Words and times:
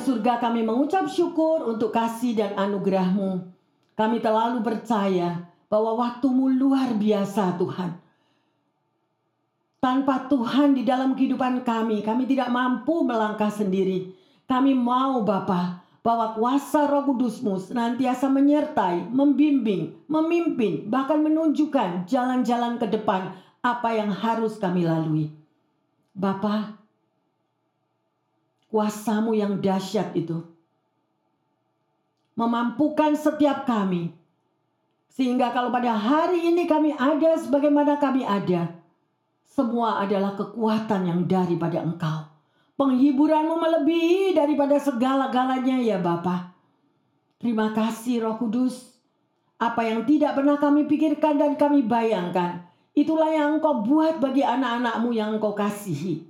Surga 0.00 0.40
kami 0.40 0.64
mengucap 0.64 1.04
syukur 1.12 1.68
untuk 1.68 1.92
kasih 1.92 2.32
dan 2.32 2.56
anugerahmu. 2.56 3.52
Kami 3.92 4.16
terlalu 4.24 4.64
percaya 4.64 5.44
bahwa 5.68 6.00
waktumu 6.00 6.48
luar 6.48 6.96
biasa 6.96 7.60
Tuhan. 7.60 8.00
Tanpa 9.80 10.24
Tuhan 10.28 10.72
di 10.72 10.88
dalam 10.88 11.12
kehidupan 11.12 11.60
kami, 11.64 12.00
kami 12.00 12.24
tidak 12.24 12.48
mampu 12.48 13.04
melangkah 13.04 13.52
sendiri. 13.52 14.16
Kami 14.48 14.72
mau 14.72 15.20
Bapa 15.20 15.84
bahwa 16.00 16.32
kuasa 16.32 16.88
roh 16.88 17.04
kudusmu 17.04 17.60
senantiasa 17.60 18.32
menyertai, 18.32 19.04
membimbing, 19.12 20.00
memimpin, 20.08 20.88
bahkan 20.88 21.20
menunjukkan 21.20 22.08
jalan-jalan 22.08 22.80
ke 22.80 22.88
depan 22.88 23.36
apa 23.60 23.88
yang 23.92 24.08
harus 24.08 24.56
kami 24.56 24.88
lalui. 24.88 25.28
Bapak, 26.16 26.79
kuasamu 28.70 29.34
yang 29.34 29.58
dahsyat 29.58 30.14
itu. 30.14 30.46
Memampukan 32.38 33.18
setiap 33.18 33.66
kami. 33.66 34.14
Sehingga 35.10 35.52
kalau 35.52 35.68
pada 35.68 35.92
hari 35.92 36.48
ini 36.48 36.64
kami 36.64 36.94
ada 36.96 37.36
sebagaimana 37.36 38.00
kami 38.00 38.24
ada 38.24 38.80
semua 39.50 39.98
adalah 40.00 40.38
kekuatan 40.38 41.10
yang 41.10 41.20
daripada 41.26 41.82
engkau. 41.82 42.30
Penghiburanmu 42.78 43.60
melebihi 43.60 44.32
daripada 44.32 44.80
segala-galanya 44.80 45.82
ya 45.82 46.00
Bapa. 46.00 46.54
Terima 47.36 47.74
kasih 47.74 48.24
Roh 48.24 48.40
Kudus. 48.40 48.96
Apa 49.60 49.84
yang 49.84 50.08
tidak 50.08 50.38
pernah 50.38 50.56
kami 50.56 50.88
pikirkan 50.88 51.36
dan 51.36 51.52
kami 51.60 51.84
bayangkan 51.84 52.64
itulah 52.96 53.28
yang 53.28 53.60
engkau 53.60 53.84
buat 53.84 54.16
bagi 54.16 54.40
anak-anakmu 54.40 55.12
yang 55.12 55.36
engkau 55.36 55.52
kasihi. 55.52 56.24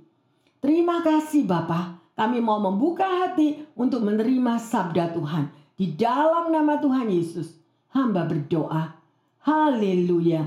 Terima 0.59 0.99
kasih 0.99 1.47
Bapak 1.47 2.00
kami 2.15 2.43
mau 2.43 2.59
membuka 2.59 3.07
hati 3.07 3.63
untuk 3.73 4.03
menerima 4.03 4.59
sabda 4.59 5.15
Tuhan. 5.15 5.49
Di 5.79 5.97
dalam 5.97 6.53
nama 6.53 6.77
Tuhan 6.77 7.09
Yesus, 7.09 7.57
hamba 7.95 8.27
berdoa. 8.27 8.93
Haleluya. 9.41 10.45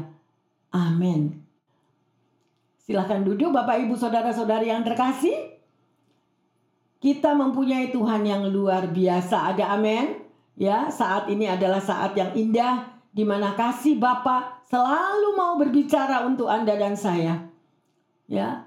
Amin. 0.70 1.42
Silahkan 2.84 3.24
duduk 3.24 3.50
Bapak 3.50 3.80
Ibu 3.80 3.96
Saudara-saudari 3.96 4.68
yang 4.68 4.84
terkasih. 4.84 5.56
Kita 7.00 7.32
mempunyai 7.32 7.90
Tuhan 7.90 8.22
yang 8.24 8.44
luar 8.48 8.92
biasa. 8.92 9.56
Ada 9.56 9.76
amin. 9.76 10.20
Ya, 10.54 10.92
saat 10.92 11.26
ini 11.26 11.50
adalah 11.50 11.82
saat 11.82 12.14
yang 12.14 12.30
indah 12.36 12.94
di 13.10 13.26
mana 13.26 13.56
kasih 13.58 13.98
Bapak 13.98 14.66
selalu 14.68 15.34
mau 15.34 15.58
berbicara 15.58 16.26
untuk 16.28 16.46
Anda 16.46 16.76
dan 16.76 16.94
saya. 16.94 17.48
Ya, 18.28 18.63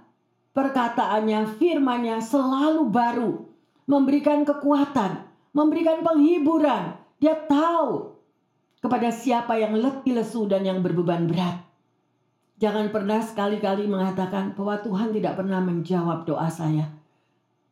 perkataannya, 0.57 1.61
firmannya 1.61 2.17
selalu 2.17 2.89
baru, 2.89 3.45
memberikan 3.85 4.41
kekuatan, 4.41 5.21
memberikan 5.53 6.01
penghiburan. 6.01 6.97
Dia 7.21 7.37
tahu 7.45 8.17
kepada 8.81 9.13
siapa 9.13 9.53
yang 9.61 9.77
letih 9.77 10.17
lesu 10.17 10.49
dan 10.49 10.65
yang 10.65 10.81
berbeban 10.81 11.29
berat. 11.29 11.61
Jangan 12.57 12.89
pernah 12.89 13.21
sekali-kali 13.21 13.85
mengatakan 13.85 14.57
bahwa 14.57 14.81
Tuhan 14.81 15.13
tidak 15.13 15.37
pernah 15.37 15.61
menjawab 15.61 16.25
doa 16.25 16.49
saya. 16.49 16.89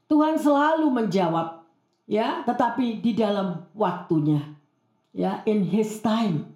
Tuhan 0.06 0.38
selalu 0.38 0.86
menjawab, 0.94 1.66
ya, 2.06 2.46
tetapi 2.46 3.02
di 3.02 3.18
dalam 3.18 3.66
waktunya, 3.74 4.46
ya, 5.10 5.42
in 5.50 5.66
His 5.66 6.06
time, 6.06 6.54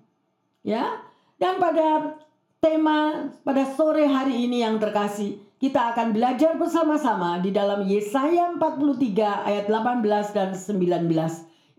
ya. 0.62 1.02
Dan 1.42 1.58
pada 1.58 2.22
tema 2.62 3.32
pada 3.42 3.66
sore 3.74 4.06
hari 4.06 4.46
ini 4.46 4.62
yang 4.62 4.78
terkasih, 4.78 5.49
kita 5.60 5.92
akan 5.92 6.16
belajar 6.16 6.56
bersama-sama 6.56 7.44
di 7.44 7.52
dalam 7.52 7.84
Yesaya 7.84 8.56
43 8.56 9.44
ayat 9.44 9.66
18 9.68 10.32
dan 10.32 10.50
19. 10.56 11.12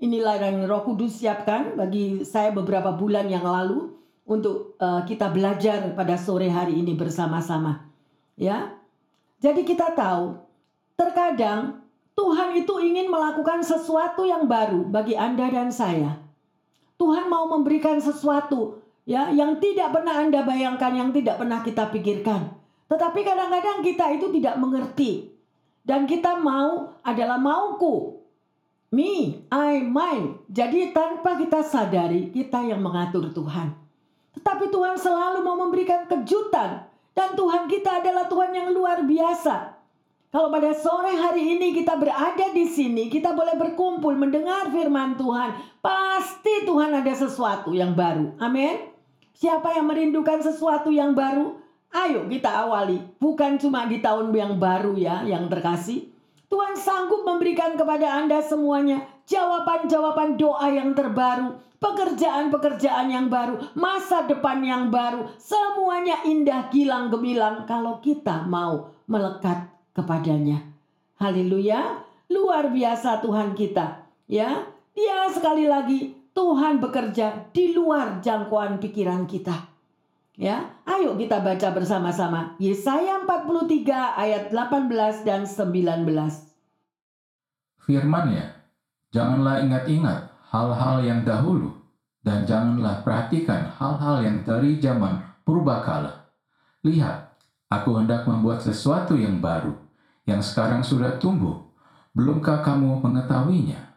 Inilah 0.05 0.37
yang 0.37 0.69
Roh 0.69 0.85
Kudus 0.85 1.17
siapkan 1.17 1.81
bagi 1.81 2.21
saya 2.29 2.53
beberapa 2.53 2.93
bulan 2.93 3.33
yang 3.33 3.41
lalu 3.41 3.97
untuk 4.29 4.77
uh, 4.85 5.01
kita 5.09 5.33
belajar 5.33 5.97
pada 5.97 6.21
sore 6.21 6.53
hari 6.53 6.77
ini 6.77 6.93
bersama-sama. 6.93 7.89
Ya. 8.37 8.77
Jadi 9.41 9.65
kita 9.65 9.97
tahu 9.97 10.37
terkadang 11.01 11.81
Tuhan 12.13 12.61
itu 12.61 12.77
ingin 12.85 13.09
melakukan 13.09 13.65
sesuatu 13.65 14.29
yang 14.29 14.45
baru 14.45 14.93
bagi 14.93 15.17
Anda 15.17 15.49
dan 15.49 15.73
saya. 15.73 16.21
Tuhan 17.01 17.33
mau 17.33 17.49
memberikan 17.49 17.97
sesuatu 17.97 18.85
ya 19.09 19.33
yang 19.33 19.57
tidak 19.57 19.97
pernah 19.97 20.21
Anda 20.21 20.45
bayangkan, 20.45 20.93
yang 20.93 21.17
tidak 21.17 21.41
pernah 21.41 21.65
kita 21.65 21.89
pikirkan. 21.89 22.60
Tetapi 22.91 23.21
kadang-kadang 23.23 23.87
kita 23.87 24.11
itu 24.19 24.27
tidak 24.35 24.59
mengerti. 24.59 25.31
Dan 25.87 26.11
kita 26.11 26.37
mau 26.43 26.99
adalah 27.07 27.39
mauku. 27.39 28.19
Me, 28.91 29.47
I, 29.47 29.87
mine. 29.87 30.43
Jadi 30.51 30.91
tanpa 30.91 31.39
kita 31.39 31.63
sadari 31.63 32.35
kita 32.35 32.67
yang 32.67 32.83
mengatur 32.83 33.31
Tuhan. 33.31 33.79
Tetapi 34.35 34.75
Tuhan 34.75 34.99
selalu 34.99 35.47
mau 35.47 35.55
memberikan 35.55 36.11
kejutan. 36.11 36.91
Dan 37.15 37.39
Tuhan 37.39 37.71
kita 37.71 38.03
adalah 38.03 38.27
Tuhan 38.27 38.51
yang 38.51 38.75
luar 38.75 39.07
biasa. 39.07 39.79
Kalau 40.31 40.47
pada 40.51 40.71
sore 40.75 41.15
hari 41.15 41.59
ini 41.59 41.75
kita 41.75 41.99
berada 41.99 42.55
di 42.55 42.67
sini, 42.71 43.11
kita 43.11 43.35
boleh 43.35 43.59
berkumpul 43.59 44.15
mendengar 44.15 44.71
firman 44.71 45.19
Tuhan. 45.19 45.59
Pasti 45.83 46.67
Tuhan 46.67 46.95
ada 46.95 47.11
sesuatu 47.15 47.75
yang 47.75 47.99
baru. 47.99 48.39
Amin. 48.39 48.95
Siapa 49.35 49.75
yang 49.75 49.91
merindukan 49.91 50.39
sesuatu 50.39 50.95
yang 50.95 51.19
baru? 51.19 51.59
Ayo 51.91 52.31
kita 52.31 52.67
awali, 52.67 53.03
bukan 53.19 53.59
cuma 53.59 53.91
di 53.91 53.99
tahun 53.99 54.31
yang 54.31 54.63
baru 54.63 54.95
ya, 54.95 55.27
yang 55.27 55.51
terkasih. 55.51 56.07
Tuhan 56.47 56.79
sanggup 56.79 57.27
memberikan 57.27 57.75
kepada 57.75 58.15
Anda 58.19 58.43
semuanya 58.43 59.07
jawaban-jawaban 59.27 60.39
doa 60.39 60.71
yang 60.71 60.95
terbaru, 60.95 61.59
pekerjaan-pekerjaan 61.83 63.11
yang 63.11 63.27
baru, 63.27 63.75
masa 63.75 64.27
depan 64.27 64.63
yang 64.63 64.91
baru, 64.91 65.31
semuanya 65.39 66.23
indah 66.27 66.71
gilang 66.71 67.11
gemilang 67.11 67.67
kalau 67.67 67.99
kita 67.99 68.47
mau 68.47 68.95
melekat 69.11 69.71
kepadanya. 69.95 70.63
Haleluya, 71.19 72.07
luar 72.31 72.71
biasa 72.71 73.19
Tuhan 73.23 73.59
kita. 73.59 74.07
Ya, 74.31 74.67
dia 74.95 75.27
sekali 75.31 75.67
lagi 75.67 76.15
Tuhan 76.31 76.79
bekerja 76.79 77.51
di 77.51 77.75
luar 77.75 78.23
jangkauan 78.23 78.79
pikiran 78.79 79.27
kita. 79.27 79.71
Ya, 80.41 80.73
ayo 80.89 81.21
kita 81.21 81.45
baca 81.45 81.69
bersama-sama. 81.77 82.57
Yesaya 82.57 83.29
43 83.29 83.93
ayat 84.17 84.49
18 84.49 85.21
dan 85.21 85.45
19. 85.45 86.09
Firman-Nya, 87.85 88.49
janganlah 89.13 89.61
ingat-ingat 89.61 90.33
hal-hal 90.49 91.05
yang 91.05 91.29
dahulu 91.29 91.77
dan 92.25 92.49
janganlah 92.49 93.05
perhatikan 93.05 93.69
hal-hal 93.69 94.25
yang 94.25 94.41
dari 94.41 94.81
zaman 94.81 95.21
purbakala. 95.45 96.33
Lihat, 96.89 97.37
aku 97.69 98.01
hendak 98.01 98.25
membuat 98.25 98.65
sesuatu 98.65 99.21
yang 99.21 99.45
baru, 99.45 99.77
yang 100.25 100.41
sekarang 100.41 100.81
sudah 100.81 101.21
tumbuh. 101.21 101.69
Belumkah 102.17 102.65
kamu 102.65 103.05
mengetahuinya? 103.05 103.93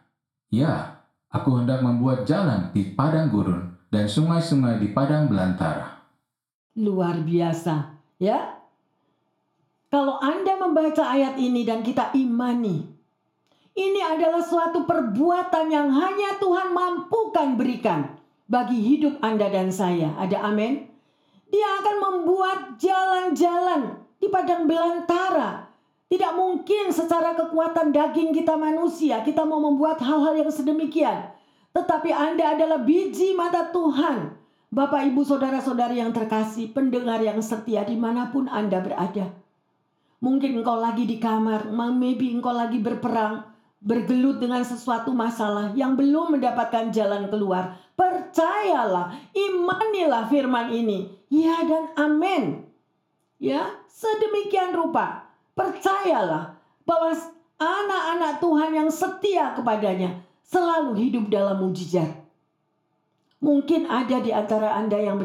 Ya, 0.52 1.08
aku 1.32 1.64
hendak 1.64 1.80
membuat 1.80 2.28
jalan 2.28 2.68
di 2.76 2.92
padang 2.92 3.32
gurun 3.32 3.80
dan 3.88 4.04
sungai-sungai 4.04 4.76
di 4.76 4.92
padang 4.92 5.24
belantara 5.24 5.93
luar 6.74 7.22
biasa, 7.22 7.94
ya. 8.18 8.58
Kalau 9.90 10.18
Anda 10.18 10.58
membaca 10.58 11.06
ayat 11.06 11.38
ini 11.38 11.62
dan 11.62 11.86
kita 11.86 12.10
imani, 12.18 12.82
ini 13.78 14.00
adalah 14.02 14.42
suatu 14.42 14.82
perbuatan 14.82 15.70
yang 15.70 15.90
hanya 15.94 16.38
Tuhan 16.42 16.74
mampukan 16.74 17.54
berikan 17.54 18.10
bagi 18.50 18.78
hidup 18.78 19.22
Anda 19.22 19.50
dan 19.50 19.70
saya. 19.70 20.14
Ada 20.18 20.50
amin? 20.50 20.90
Dia 21.50 21.82
akan 21.82 21.96
membuat 22.02 22.58
jalan-jalan 22.82 24.02
di 24.18 24.26
padang 24.26 24.66
belantara. 24.66 25.70
Tidak 26.10 26.32
mungkin 26.34 26.90
secara 26.90 27.34
kekuatan 27.38 27.90
daging 27.90 28.34
kita 28.34 28.54
manusia 28.54 29.22
kita 29.22 29.42
mau 29.42 29.62
membuat 29.62 30.02
hal-hal 30.02 30.38
yang 30.38 30.50
sedemikian. 30.50 31.30
Tetapi 31.74 32.10
Anda 32.14 32.54
adalah 32.54 32.82
biji 32.82 33.34
mata 33.34 33.70
Tuhan 33.70 34.43
Bapak, 34.74 35.06
Ibu, 35.06 35.22
Saudara-saudari 35.22 36.02
yang 36.02 36.10
terkasih, 36.10 36.74
pendengar 36.74 37.22
yang 37.22 37.38
setia 37.38 37.86
di 37.86 37.94
mana 37.94 38.34
pun 38.34 38.50
Anda 38.50 38.82
berada. 38.82 39.30
Mungkin 40.18 40.50
engkau 40.50 40.82
lagi 40.82 41.06
di 41.06 41.22
kamar, 41.22 41.70
maybe 41.70 42.34
engkau 42.34 42.50
lagi 42.50 42.82
berperang, 42.82 43.46
bergelut 43.78 44.42
dengan 44.42 44.66
sesuatu 44.66 45.14
masalah 45.14 45.70
yang 45.78 45.94
belum 45.94 46.34
mendapatkan 46.34 46.90
jalan 46.90 47.30
keluar. 47.30 47.78
Percayalah, 47.94 49.14
imanilah 49.30 50.26
firman 50.26 50.74
ini. 50.74 51.06
Ya 51.30 51.62
dan 51.62 51.94
amin. 51.94 52.66
Ya, 53.38 53.78
sedemikian 53.86 54.74
rupa. 54.74 55.30
Percayalah 55.54 56.58
bahwa 56.82 57.14
anak-anak 57.62 58.42
Tuhan 58.42 58.70
yang 58.74 58.90
setia 58.90 59.54
kepadanya 59.54 60.18
selalu 60.42 60.98
hidup 60.98 61.30
dalam 61.30 61.62
mujizat. 61.62 62.23
Mungkin 63.44 63.84
ada 63.84 64.24
di 64.24 64.32
antara 64.32 64.72
Anda 64.72 64.96
yang 64.96 65.20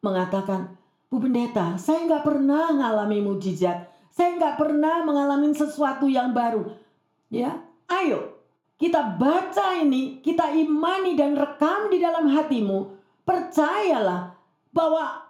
mengatakan, 0.00 0.72
Bu 1.12 1.20
Pendeta, 1.20 1.76
saya 1.76 2.08
nggak 2.08 2.24
pernah 2.24 2.72
mengalami 2.72 3.20
mujizat. 3.20 3.92
Saya 4.08 4.40
nggak 4.40 4.56
pernah 4.56 5.04
mengalami 5.04 5.52
sesuatu 5.52 6.08
yang 6.08 6.32
baru. 6.32 6.72
Ya, 7.28 7.60
Ayo, 7.88 8.40
kita 8.76 9.16
baca 9.16 9.80
ini, 9.80 10.20
kita 10.20 10.52
imani 10.52 11.16
dan 11.16 11.36
rekam 11.36 11.88
di 11.88 12.00
dalam 12.00 12.28
hatimu. 12.28 12.92
Percayalah 13.24 14.36
bahwa 14.72 15.28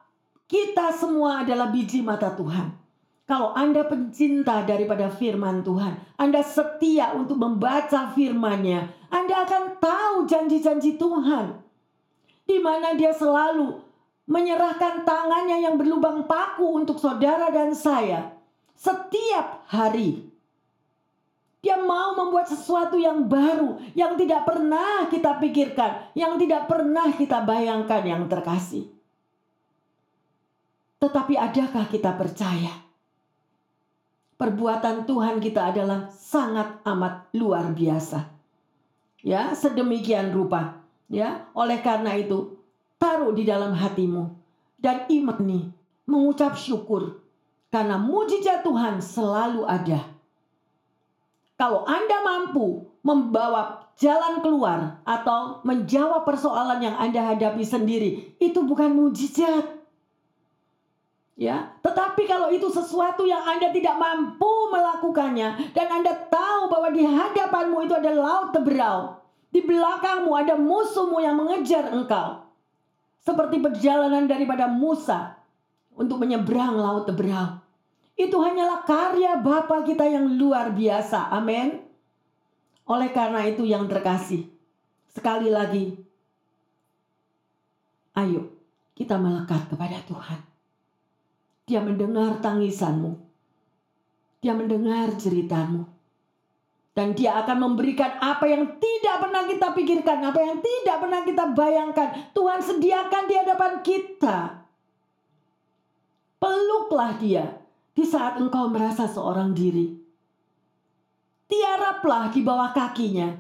kita 0.51 0.95
semua 0.95 1.47
adalah 1.47 1.71
biji 1.71 2.03
mata 2.03 2.35
Tuhan. 2.35 2.75
Kalau 3.29 3.53
Anda 3.53 3.85
pencinta 3.85 4.65
daripada 4.65 5.13
firman 5.13 5.61
Tuhan, 5.63 5.95
Anda 6.17 6.41
setia 6.41 7.13
untuk 7.13 7.39
membaca 7.39 8.11
firman-Nya, 8.17 9.11
Anda 9.13 9.45
akan 9.45 9.65
tahu 9.79 10.17
janji-janji 10.25 10.97
Tuhan. 10.97 11.68
Di 12.49 12.57
mana 12.59 12.97
dia 12.97 13.13
selalu 13.13 13.77
menyerahkan 14.25 15.05
tangannya 15.05 15.69
yang 15.69 15.77
berlubang 15.77 16.25
paku 16.25 16.65
untuk 16.81 16.97
saudara 16.97 17.53
dan 17.53 17.77
saya. 17.77 18.33
Setiap 18.73 19.69
hari. 19.69 20.25
Dia 21.61 21.77
mau 21.77 22.15
membuat 22.15 22.49
sesuatu 22.49 22.97
yang 22.97 23.27
baru, 23.27 23.83
yang 23.93 24.15
tidak 24.15 24.47
pernah 24.47 25.11
kita 25.11 25.37
pikirkan, 25.43 26.15
yang 26.15 26.39
tidak 26.39 26.71
pernah 26.71 27.11
kita 27.13 27.43
bayangkan 27.43 28.03
yang 28.07 28.25
terkasih. 28.31 28.87
Tetapi 31.03 31.35
adakah 31.35 31.85
kita 31.91 32.15
percaya? 32.15 32.89
perbuatan 34.39 35.05
Tuhan 35.05 35.43
kita 35.43 35.75
adalah 35.75 36.09
sangat 36.15 36.81
amat 36.87 37.29
luar 37.35 37.75
biasa. 37.75 38.31
Ya, 39.27 39.53
sedemikian 39.53 40.31
rupa. 40.31 40.79
Ya, 41.09 41.49
oleh 41.57 41.81
karena 41.81 42.13
itu, 42.21 42.61
taruh 43.01 43.33
di 43.33 43.49
dalam 43.49 43.73
hatimu 43.73 44.29
dan 44.77 45.09
imani, 45.09 45.73
mengucap 46.05 46.53
syukur 46.55 47.25
karena 47.73 47.97
mujizat 47.97 48.61
Tuhan 48.61 49.01
selalu 49.01 49.65
ada. 49.65 50.05
Kalau 51.59 51.83
Anda 51.89 52.23
mampu 52.23 52.87
membawa 53.03 53.89
jalan 53.99 54.45
keluar 54.45 55.03
atau 55.03 55.65
menjawab 55.67 56.23
persoalan 56.23 56.79
yang 56.79 56.97
Anda 56.97 57.35
hadapi 57.35 57.67
sendiri, 57.67 58.39
itu 58.39 58.63
bukan 58.63 58.95
mujizat 58.95 59.79
ya. 61.35 61.75
Tetapi 61.83 62.31
kalau 62.31 62.55
itu 62.55 62.71
sesuatu 62.71 63.27
yang 63.27 63.43
Anda 63.43 63.75
tidak 63.75 63.99
mampu 63.99 64.71
melakukannya 64.71 65.75
dan 65.75 65.87
Anda 65.91 66.15
tahu 66.31 66.71
bahwa 66.71 66.95
di 66.95 67.03
hadapanmu 67.03 67.91
itu 67.91 67.95
ada 67.99 68.11
laut 68.15 68.55
teberau, 68.55 69.18
di 69.49 69.65
belakangmu 69.65 70.33
ada 70.37 70.55
musuhmu 70.57 71.19
yang 71.21 71.37
mengejar 71.41 71.89
engkau. 71.93 72.45
Seperti 73.25 73.61
perjalanan 73.61 74.25
daripada 74.25 74.69
Musa 74.69 75.37
untuk 75.93 76.23
menyeberang 76.23 76.79
laut 76.79 77.05
teberau. 77.05 77.61
Itu 78.19 78.41
hanyalah 78.41 78.83
karya 78.89 79.39
Bapa 79.39 79.85
kita 79.85 80.09
yang 80.09 80.39
luar 80.39 80.73
biasa. 80.73 81.29
Amin. 81.31 81.85
Oleh 82.89 83.13
karena 83.13 83.45
itu 83.45 83.69
yang 83.69 83.85
terkasih, 83.85 84.49
sekali 85.13 85.53
lagi, 85.53 85.93
ayo 88.17 88.49
kita 88.97 89.21
melekat 89.21 89.69
kepada 89.69 90.01
Tuhan. 90.09 90.41
Dia 91.69 91.85
mendengar 91.85 92.41
tangisanmu. 92.41 93.13
Dia 94.41 94.57
mendengar 94.57 95.13
ceritamu. 95.21 95.98
Dan 96.99 97.15
dia 97.15 97.39
akan 97.39 97.63
memberikan 97.63 98.19
apa 98.19 98.43
yang 98.51 98.75
tidak 98.75 99.23
pernah 99.23 99.47
kita 99.47 99.71
pikirkan, 99.71 100.19
apa 100.19 100.41
yang 100.43 100.59
tidak 100.59 100.97
pernah 100.99 101.23
kita 101.23 101.45
bayangkan. 101.55 102.09
Tuhan 102.35 102.59
sediakan 102.59 103.25
di 103.31 103.35
hadapan 103.39 103.73
kita. 103.87 104.67
Peluklah 106.43 107.15
dia 107.23 107.55
di 107.95 108.03
saat 108.03 108.43
engkau 108.43 108.67
merasa 108.67 109.07
seorang 109.07 109.55
diri. 109.55 109.95
Tiaraplah 111.47 112.35
di 112.35 112.43
bawah 112.43 112.75
kakinya, 112.75 113.31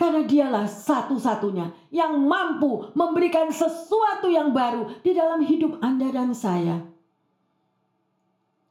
karena 0.00 0.24
dialah 0.24 0.64
satu-satunya 0.64 1.92
yang 1.92 2.24
mampu 2.24 2.88
memberikan 2.96 3.52
sesuatu 3.52 4.32
yang 4.32 4.56
baru 4.56 4.88
di 5.04 5.12
dalam 5.12 5.44
hidup 5.44 5.76
Anda 5.84 6.08
dan 6.08 6.32
saya. 6.32 6.80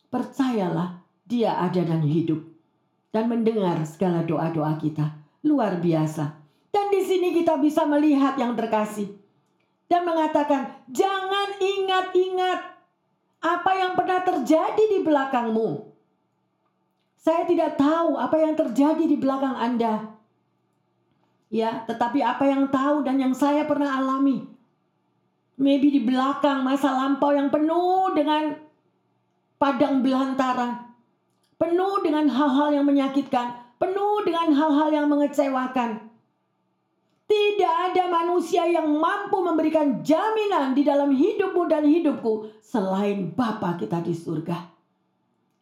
Percayalah, 0.10 1.06
Dia 1.30 1.54
ada 1.62 1.86
dan 1.86 2.02
hidup 2.02 2.53
dan 3.14 3.30
mendengar 3.30 3.86
segala 3.86 4.26
doa-doa 4.26 4.76
kita. 4.82 5.14
Luar 5.46 5.78
biasa. 5.78 6.34
Dan 6.74 6.90
di 6.90 7.06
sini 7.06 7.30
kita 7.38 7.62
bisa 7.62 7.86
melihat 7.86 8.34
yang 8.42 8.58
terkasih 8.58 9.14
dan 9.86 10.02
mengatakan, 10.02 10.74
"Jangan 10.90 11.62
ingat-ingat 11.62 12.60
apa 13.46 13.72
yang 13.78 13.94
pernah 13.94 14.26
terjadi 14.26 14.84
di 14.90 15.00
belakangmu." 15.06 15.94
Saya 17.22 17.46
tidak 17.46 17.78
tahu 17.78 18.18
apa 18.18 18.36
yang 18.36 18.58
terjadi 18.58 19.06
di 19.06 19.16
belakang 19.16 19.56
Anda. 19.56 20.12
Ya, 21.54 21.86
tetapi 21.86 22.20
apa 22.20 22.50
yang 22.50 22.68
tahu 22.74 23.06
dan 23.06 23.22
yang 23.22 23.38
saya 23.38 23.64
pernah 23.70 24.02
alami. 24.02 24.44
Maybe 25.54 25.94
di 25.94 26.02
belakang 26.02 26.66
masa 26.66 26.90
lampau 26.90 27.30
yang 27.30 27.54
penuh 27.54 28.10
dengan 28.18 28.58
padang 29.62 30.02
belantara, 30.02 30.93
penuh 31.58 32.02
dengan 32.04 32.30
hal-hal 32.30 32.76
yang 32.76 32.86
menyakitkan, 32.86 33.78
penuh 33.78 34.24
dengan 34.26 34.54
hal-hal 34.54 34.90
yang 34.94 35.08
mengecewakan. 35.10 36.12
Tidak 37.24 37.76
ada 37.92 38.04
manusia 38.12 38.68
yang 38.68 38.86
mampu 38.86 39.42
memberikan 39.42 40.04
jaminan 40.04 40.76
di 40.76 40.84
dalam 40.86 41.16
hidupmu 41.16 41.66
dan 41.66 41.88
hidupku 41.88 42.52
selain 42.62 43.32
Bapa 43.32 43.80
kita 43.80 44.04
di 44.04 44.14
surga. 44.14 44.70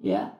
Ya, 0.01 0.33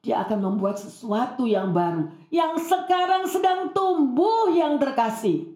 dia 0.00 0.24
akan 0.24 0.40
membuat 0.40 0.80
sesuatu 0.80 1.44
yang 1.46 1.70
baru 1.70 2.10
yang 2.32 2.56
sekarang 2.56 3.28
sedang 3.28 3.70
tumbuh 3.70 4.50
yang 4.50 4.80
terkasih. 4.80 5.54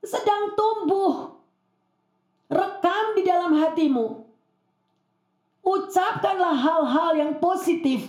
Sedang 0.00 0.54
tumbuh. 0.54 1.34
Rekam 2.46 3.18
di 3.18 3.26
dalam 3.26 3.58
hatimu 3.58 4.26
Ucapkanlah 5.66 6.54
hal-hal 6.54 7.10
yang 7.18 7.32
positif. 7.42 8.06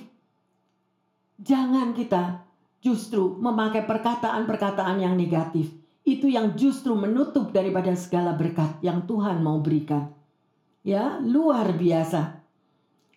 Jangan 1.38 1.94
kita 1.94 2.42
justru 2.82 3.38
memakai 3.38 3.86
perkataan-perkataan 3.86 4.98
yang 5.02 5.14
negatif. 5.14 5.70
Itu 6.08 6.26
yang 6.32 6.56
justru 6.56 6.96
menutup 6.96 7.52
daripada 7.52 7.92
segala 7.94 8.34
berkat 8.34 8.80
yang 8.82 9.04
Tuhan 9.06 9.44
mau 9.44 9.60
berikan. 9.60 10.10
Ya, 10.82 11.20
luar 11.20 11.76
biasa. 11.76 12.42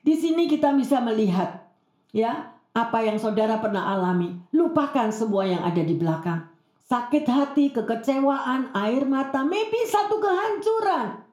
Di 0.02 0.18
sini 0.18 0.50
kita 0.50 0.74
bisa 0.74 0.98
melihat 0.98 1.70
ya, 2.10 2.50
apa 2.74 2.98
yang 3.06 3.16
saudara 3.22 3.62
pernah 3.62 3.94
alami. 3.94 4.36
Lupakan 4.50 5.14
semua 5.14 5.46
yang 5.46 5.62
ada 5.62 5.80
di 5.80 5.94
belakang. 5.94 6.50
Sakit 6.90 7.22
hati, 7.30 7.70
kekecewaan, 7.70 8.74
air 8.74 9.06
mata, 9.06 9.46
maybe 9.46 9.78
satu 9.86 10.18
kehancuran. 10.18 11.29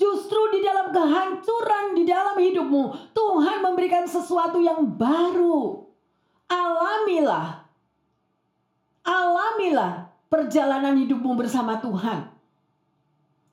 Justru 0.00 0.40
di 0.56 0.64
dalam 0.64 0.96
kehancuran 0.96 1.92
di 1.92 2.08
dalam 2.08 2.40
hidupmu, 2.40 3.12
Tuhan 3.12 3.60
memberikan 3.60 4.08
sesuatu 4.08 4.56
yang 4.56 4.80
baru. 4.96 5.84
Alamilah. 6.48 7.68
Alamilah 9.04 10.08
perjalanan 10.32 10.96
hidupmu 11.04 11.36
bersama 11.36 11.76
Tuhan. 11.84 12.32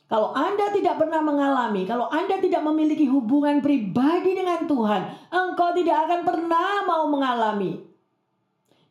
Kalau 0.08 0.32
Anda 0.32 0.72
tidak 0.72 1.04
pernah 1.04 1.20
mengalami, 1.20 1.84
kalau 1.84 2.08
Anda 2.08 2.40
tidak 2.40 2.64
memiliki 2.64 3.12
hubungan 3.12 3.60
pribadi 3.60 4.40
dengan 4.40 4.64
Tuhan, 4.64 5.28
engkau 5.28 5.76
tidak 5.76 6.08
akan 6.08 6.22
pernah 6.24 6.88
mau 6.88 7.12
mengalami. 7.12 7.84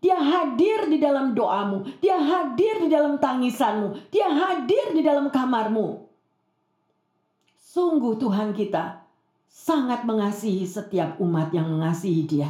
Dia 0.05 0.21
hadir 0.21 0.93
di 0.93 1.01
dalam 1.01 1.33
doamu, 1.33 1.89
dia 2.05 2.21
hadir 2.21 2.85
di 2.85 2.93
dalam 2.93 3.17
tangisanmu, 3.17 4.13
dia 4.13 4.29
hadir 4.29 4.93
di 4.93 5.01
dalam 5.01 5.33
kamarmu. 5.33 6.06
Sungguh 7.77 8.17
Tuhan 8.17 8.57
kita 8.57 9.05
sangat 9.53 10.09
mengasihi 10.09 10.65
setiap 10.65 11.21
umat 11.21 11.53
yang 11.53 11.69
mengasihi 11.69 12.25
dia. 12.25 12.49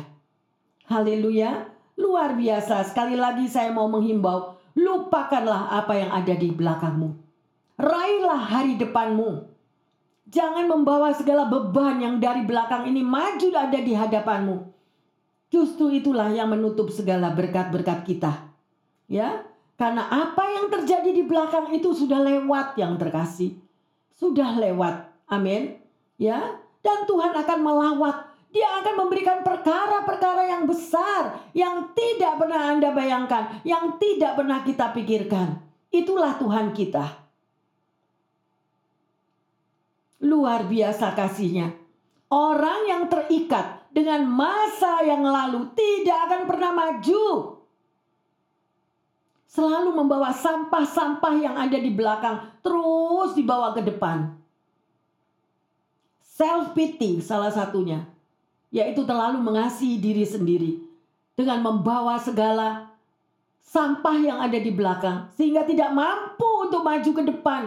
Haleluya, 0.86 1.66
luar 1.98 2.38
biasa. 2.38 2.86
Sekali 2.86 3.18
lagi 3.18 3.50
saya 3.50 3.74
mau 3.74 3.90
menghimbau, 3.90 4.54
lupakanlah 4.78 5.82
apa 5.82 5.98
yang 5.98 6.14
ada 6.14 6.30
di 6.30 6.54
belakangmu. 6.54 7.10
Raihlah 7.74 8.38
hari 8.38 8.78
depanmu. 8.78 9.50
Jangan 10.30 10.70
membawa 10.70 11.10
segala 11.10 11.50
beban 11.50 11.98
yang 11.98 12.22
dari 12.22 12.46
belakang 12.46 12.86
ini 12.86 13.02
maju 13.02 13.50
ada 13.50 13.82
di 13.82 13.98
hadapanmu. 13.98 14.62
Justru 15.50 15.90
itulah 15.90 16.30
yang 16.30 16.54
menutup 16.54 16.86
segala 16.94 17.34
berkat-berkat 17.34 18.06
kita. 18.06 18.46
Ya, 19.10 19.42
karena 19.74 20.06
apa 20.06 20.46
yang 20.54 20.70
terjadi 20.70 21.10
di 21.10 21.26
belakang 21.26 21.74
itu 21.74 21.90
sudah 21.98 22.22
lewat 22.22 22.78
yang 22.78 22.94
terkasih. 22.94 23.58
Sudah 24.14 24.54
lewat. 24.54 25.15
Amin. 25.26 25.82
Ya, 26.16 26.62
dan 26.80 27.04
Tuhan 27.04 27.34
akan 27.34 27.58
melawat. 27.60 28.16
Dia 28.54 28.80
akan 28.80 29.04
memberikan 29.04 29.44
perkara-perkara 29.44 30.48
yang 30.48 30.64
besar 30.64 31.50
yang 31.52 31.92
tidak 31.92 32.40
pernah 32.40 32.72
Anda 32.72 32.94
bayangkan, 32.94 33.60
yang 33.66 34.00
tidak 34.00 34.38
pernah 34.38 34.64
kita 34.64 34.94
pikirkan. 34.96 35.60
Itulah 35.92 36.38
Tuhan 36.40 36.72
kita. 36.72 37.26
Luar 40.24 40.64
biasa 40.64 41.12
kasihnya. 41.12 41.74
Orang 42.32 42.88
yang 42.88 43.12
terikat 43.12 43.92
dengan 43.92 44.24
masa 44.24 45.04
yang 45.04 45.26
lalu 45.26 45.68
tidak 45.76 46.18
akan 46.30 46.42
pernah 46.48 46.72
maju. 46.72 47.24
selalu 49.56 49.88
membawa 49.96 50.36
sampah-sampah 50.36 51.34
yang 51.40 51.56
ada 51.56 51.80
di 51.80 51.88
belakang 51.88 52.60
terus 52.60 53.32
dibawa 53.32 53.72
ke 53.72 53.80
depan. 53.80 54.36
Self 56.36 56.76
pity 56.76 57.24
salah 57.24 57.48
satunya, 57.48 58.04
yaitu 58.68 59.08
terlalu 59.08 59.40
mengasihi 59.40 59.96
diri 59.96 60.20
sendiri 60.20 60.84
dengan 61.32 61.64
membawa 61.64 62.20
segala 62.20 62.92
sampah 63.64 64.20
yang 64.20 64.38
ada 64.44 64.60
di 64.60 64.68
belakang 64.68 65.32
sehingga 65.32 65.64
tidak 65.64 65.96
mampu 65.96 66.44
untuk 66.60 66.84
maju 66.84 67.08
ke 67.08 67.22
depan, 67.24 67.62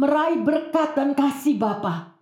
meraih 0.00 0.40
berkat 0.40 0.96
dan 0.96 1.12
kasih 1.12 1.60
Bapa. 1.60 2.16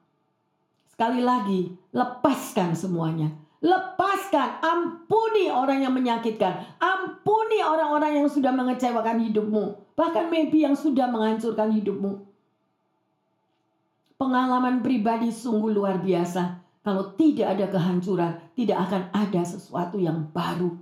Sekali 0.91 1.23
lagi, 1.23 1.71
lepaskan 1.95 2.75
semuanya. 2.75 3.31
Lepaskan, 3.62 4.59
ampuni 4.67 5.55
orang 5.55 5.87
yang 5.87 5.95
menyakitkan, 5.95 6.67
ampuni 6.83 7.62
orang-orang 7.62 8.19
yang 8.19 8.27
sudah 8.27 8.50
mengecewakan 8.50 9.23
hidupmu, 9.23 9.95
bahkan 9.95 10.27
maybe 10.35 10.67
yang 10.67 10.75
sudah 10.75 11.07
menghancurkan 11.07 11.71
hidupmu. 11.71 12.30
Pengalaman 14.21 14.85
pribadi 14.85 15.33
sungguh 15.33 15.73
luar 15.73 16.05
biasa. 16.05 16.61
Kalau 16.85 17.17
tidak 17.17 17.57
ada 17.57 17.73
kehancuran, 17.73 18.37
tidak 18.53 18.79
akan 18.85 19.03
ada 19.17 19.43
sesuatu 19.49 19.97
yang 19.97 20.29
baru. 20.29 20.77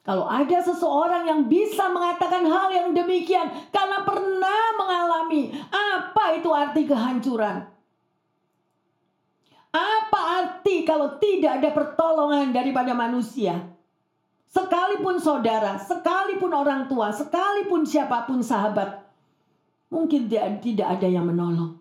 Kalau 0.00 0.24
ada 0.24 0.58
seseorang 0.64 1.28
yang 1.28 1.40
bisa 1.52 1.92
mengatakan 1.92 2.48
hal 2.48 2.72
yang 2.72 2.96
demikian 2.96 3.52
karena 3.68 4.00
pernah 4.00 4.62
mengalami 4.80 5.52
apa 5.68 6.40
itu 6.40 6.48
arti 6.48 6.88
kehancuran? 6.88 7.68
Apa 9.70 10.20
arti 10.40 10.88
kalau 10.88 11.20
tidak 11.20 11.60
ada 11.60 11.70
pertolongan 11.76 12.56
daripada 12.56 12.96
manusia? 12.96 13.60
Sekalipun 14.50 15.20
saudara, 15.22 15.78
sekalipun 15.78 16.50
orang 16.50 16.90
tua, 16.90 17.12
sekalipun 17.14 17.86
siapa 17.86 18.26
pun 18.26 18.42
sahabat, 18.42 19.09
mungkin 19.90 20.30
tidak 20.30 20.86
ada 20.86 21.06
yang 21.10 21.26
menolong. 21.26 21.76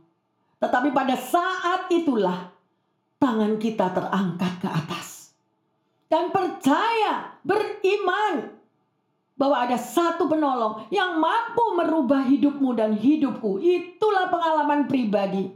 Tetapi 0.60 0.92
pada 0.92 1.16
saat 1.16 1.88
itulah 1.94 2.52
tangan 3.22 3.56
kita 3.56 3.94
terangkat 3.96 4.54
ke 4.60 4.68
atas. 4.68 5.32
Dan 6.10 6.34
percaya, 6.34 7.38
beriman 7.46 8.60
bahwa 9.40 9.56
ada 9.64 9.80
satu 9.80 10.28
penolong 10.28 10.90
yang 10.92 11.16
mampu 11.16 11.64
merubah 11.78 12.28
hidupmu 12.28 12.76
dan 12.76 12.98
hidupku. 12.98 13.62
Itulah 13.62 14.28
pengalaman 14.28 14.90
pribadi. 14.90 15.48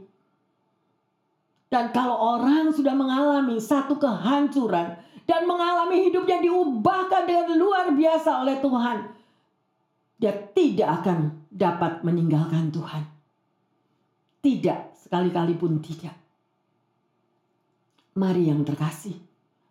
Dan 1.68 1.90
kalau 1.90 2.38
orang 2.38 2.70
sudah 2.70 2.94
mengalami 2.94 3.58
satu 3.58 3.98
kehancuran 3.98 4.94
dan 5.26 5.42
mengalami 5.44 6.06
hidupnya 6.06 6.38
diubahkan 6.38 7.26
dengan 7.26 7.58
luar 7.58 7.90
biasa 7.92 8.46
oleh 8.46 8.62
Tuhan, 8.62 8.98
dia 10.18 10.32
tidak 10.54 11.02
akan 11.02 11.48
dapat 11.50 12.02
meninggalkan 12.06 12.70
Tuhan. 12.70 13.04
Tidak, 14.44 14.94
sekali-kali 14.94 15.54
pun 15.56 15.80
tidak. 15.80 16.14
Mari 18.14 18.46
yang 18.46 18.62
terkasih, 18.62 19.18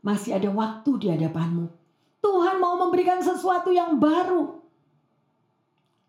masih 0.04 0.36
ada 0.36 0.50
waktu 0.52 0.92
di 1.00 1.08
hadapanmu. 1.08 1.70
Tuhan 2.20 2.60
mau 2.60 2.76
memberikan 2.80 3.24
sesuatu 3.24 3.72
yang 3.72 4.00
baru. 4.00 4.60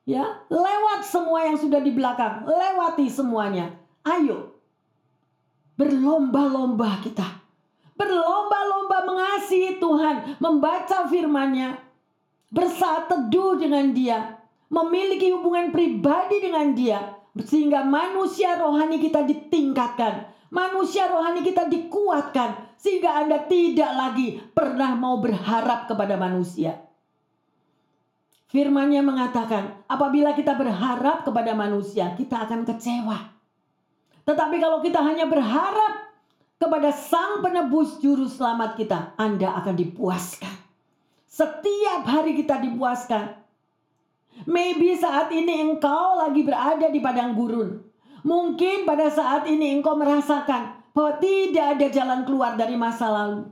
Ya, 0.05 0.45
lewat 0.51 1.07
semua 1.07 1.49
yang 1.49 1.57
sudah 1.57 1.81
di 1.81 1.95
belakang, 1.95 2.45
lewati 2.45 3.09
semuanya. 3.09 3.73
Ayo, 4.05 4.55
Berlomba-lomba 5.75 7.03
kita. 7.03 7.43
Berlomba-lomba 7.99 9.11
mengasihi 9.11 9.83
Tuhan. 9.83 10.39
Membaca 10.39 11.11
firmannya. 11.11 11.75
Bersaat 12.55 13.11
teduh 13.11 13.59
dengan 13.59 13.91
dia. 13.91 14.39
Memiliki 14.71 15.35
hubungan 15.35 15.75
pribadi 15.75 16.39
dengan 16.39 16.71
dia. 16.71 17.19
Sehingga 17.35 17.83
manusia 17.83 18.55
rohani 18.55 19.03
kita 19.03 19.27
ditingkatkan. 19.27 20.31
Manusia 20.55 21.11
rohani 21.11 21.43
kita 21.43 21.67
dikuatkan. 21.67 22.79
Sehingga 22.79 23.27
Anda 23.27 23.43
tidak 23.51 23.91
lagi 23.91 24.39
pernah 24.55 24.95
mau 24.95 25.19
berharap 25.19 25.91
kepada 25.91 26.15
manusia. 26.15 26.79
Firmannya 28.55 29.03
mengatakan, 29.03 29.83
apabila 29.91 30.31
kita 30.31 30.55
berharap 30.55 31.27
kepada 31.27 31.59
manusia, 31.59 32.15
kita 32.15 32.47
akan 32.47 32.63
kecewa. 32.63 33.35
Tetapi 34.23 34.57
kalau 34.63 34.79
kita 34.79 35.03
hanya 35.03 35.27
berharap 35.27 36.15
kepada 36.55 36.95
Sang 36.95 37.43
Penebus 37.43 37.99
Juru 37.99 38.31
Selamat 38.31 38.79
kita, 38.79 39.19
Anda 39.19 39.59
akan 39.59 39.75
dipuaskan. 39.75 40.64
Setiap 41.35 42.07
hari 42.07 42.39
kita 42.39 42.63
dipuaskan. 42.63 43.35
Maybe 44.47 44.95
saat 44.95 45.35
ini 45.35 45.67
engkau 45.67 46.23
lagi 46.23 46.47
berada 46.47 46.87
di 46.87 47.03
padang 47.03 47.35
gurun. 47.35 47.83
Mungkin 48.23 48.87
pada 48.87 49.11
saat 49.11 49.43
ini 49.51 49.75
engkau 49.75 49.99
merasakan 49.99 50.79
bahwa 50.95 51.19
tidak 51.19 51.75
ada 51.75 51.87
jalan 51.91 52.21
keluar 52.23 52.55
dari 52.55 52.79
masa 52.79 53.11
lalu. 53.11 53.51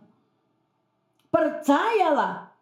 Percayalah, 1.34 2.54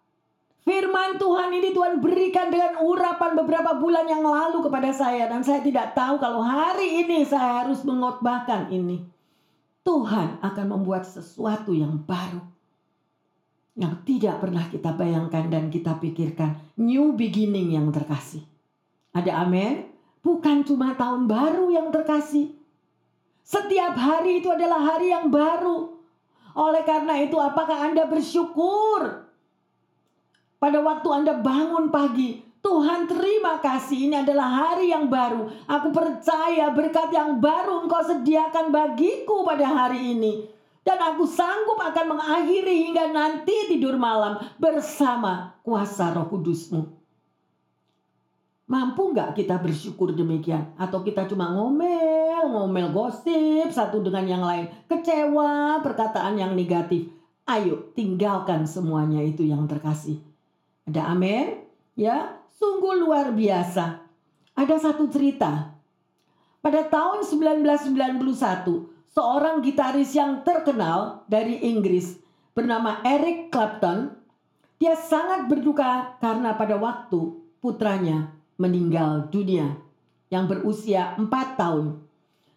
Firman 0.64 1.20
Tuhan 1.20 1.52
ini 1.52 1.72
Tuhan 1.72 2.00
berikan 2.00 2.48
dengan 2.48 2.80
urapan 2.80 3.36
beberapa 3.36 3.76
bulan 3.76 4.08
yang 4.08 4.24
lalu 4.24 4.64
kepada 4.64 4.92
saya 4.92 5.28
dan 5.28 5.44
saya 5.44 5.60
tidak 5.60 5.92
tahu 5.96 6.20
kalau 6.20 6.40
hari 6.44 7.04
ini 7.04 7.24
saya 7.28 7.64
harus 7.64 7.84
mengotbahkan 7.84 8.72
ini. 8.72 9.04
Tuhan 9.84 10.40
akan 10.44 10.66
membuat 10.68 11.08
sesuatu 11.08 11.72
yang 11.72 12.04
baru. 12.04 12.59
Yang 13.78 13.94
tidak 14.06 14.42
pernah 14.42 14.66
kita 14.66 14.90
bayangkan 14.94 15.46
dan 15.46 15.70
kita 15.70 15.98
pikirkan. 15.98 16.58
New 16.78 17.14
beginning 17.14 17.74
yang 17.74 17.90
terkasih. 17.94 18.42
Ada 19.14 19.46
amin? 19.46 19.86
Bukan 20.20 20.66
cuma 20.66 20.94
tahun 20.94 21.30
baru 21.30 21.72
yang 21.72 21.88
terkasih. 21.94 22.52
Setiap 23.46 23.96
hari 23.96 24.44
itu 24.44 24.52
adalah 24.52 24.94
hari 24.94 25.10
yang 25.10 25.32
baru. 25.32 25.96
Oleh 26.54 26.82
karena 26.82 27.18
itu 27.22 27.38
apakah 27.38 27.90
Anda 27.90 28.06
bersyukur 28.10 29.30
pada 30.60 30.78
waktu 30.84 31.08
Anda 31.08 31.40
bangun 31.40 31.88
pagi, 31.88 32.36
Tuhan 32.60 33.08
terima 33.08 33.56
kasih 33.64 34.12
ini 34.12 34.16
adalah 34.20 34.68
hari 34.68 34.92
yang 34.92 35.08
baru. 35.08 35.48
Aku 35.64 35.88
percaya 35.88 36.68
berkat 36.76 37.08
yang 37.16 37.40
baru 37.40 37.88
engkau 37.88 38.04
sediakan 38.04 38.68
bagiku 38.68 39.40
pada 39.40 39.64
hari 39.64 40.12
ini. 40.12 40.44
Dan 40.80 40.96
aku 40.96 41.28
sanggup 41.28 41.76
akan 41.76 42.16
mengakhiri 42.16 42.88
hingga 42.88 43.12
nanti 43.12 43.68
tidur 43.68 44.00
malam 44.00 44.40
bersama 44.56 45.60
kuasa 45.60 46.16
roh 46.16 46.26
kudusmu. 46.32 47.00
Mampu 48.70 49.10
nggak 49.10 49.34
kita 49.34 49.58
bersyukur 49.58 50.14
demikian? 50.14 50.72
Atau 50.78 51.02
kita 51.02 51.26
cuma 51.26 51.50
ngomel, 51.50 52.46
ngomel 52.46 52.94
gosip 52.94 53.66
satu 53.66 53.98
dengan 53.98 54.24
yang 54.24 54.46
lain. 54.46 54.70
Kecewa, 54.86 55.82
perkataan 55.82 56.38
yang 56.38 56.54
negatif. 56.54 57.10
Ayo 57.50 57.90
tinggalkan 57.98 58.70
semuanya 58.70 59.26
itu 59.26 59.42
yang 59.42 59.66
terkasih. 59.66 60.22
Ada 60.86 61.02
amin? 61.10 61.66
Ya, 61.98 62.38
sungguh 62.54 63.02
luar 63.02 63.34
biasa. 63.34 64.06
Ada 64.54 64.76
satu 64.78 65.10
cerita. 65.10 65.74
Pada 66.62 66.86
tahun 66.86 67.26
1991, 67.26 68.99
seorang 69.14 69.62
gitaris 69.62 70.14
yang 70.14 70.46
terkenal 70.46 71.26
dari 71.26 71.58
Inggris 71.66 72.18
bernama 72.54 73.02
Eric 73.02 73.50
Clapton, 73.50 74.14
dia 74.80 74.96
sangat 74.96 75.50
berduka 75.50 76.16
karena 76.22 76.56
pada 76.56 76.78
waktu 76.80 77.36
putranya 77.60 78.32
meninggal 78.56 79.28
dunia 79.28 79.76
yang 80.32 80.46
berusia 80.46 81.18
4 81.18 81.26
tahun. 81.58 82.00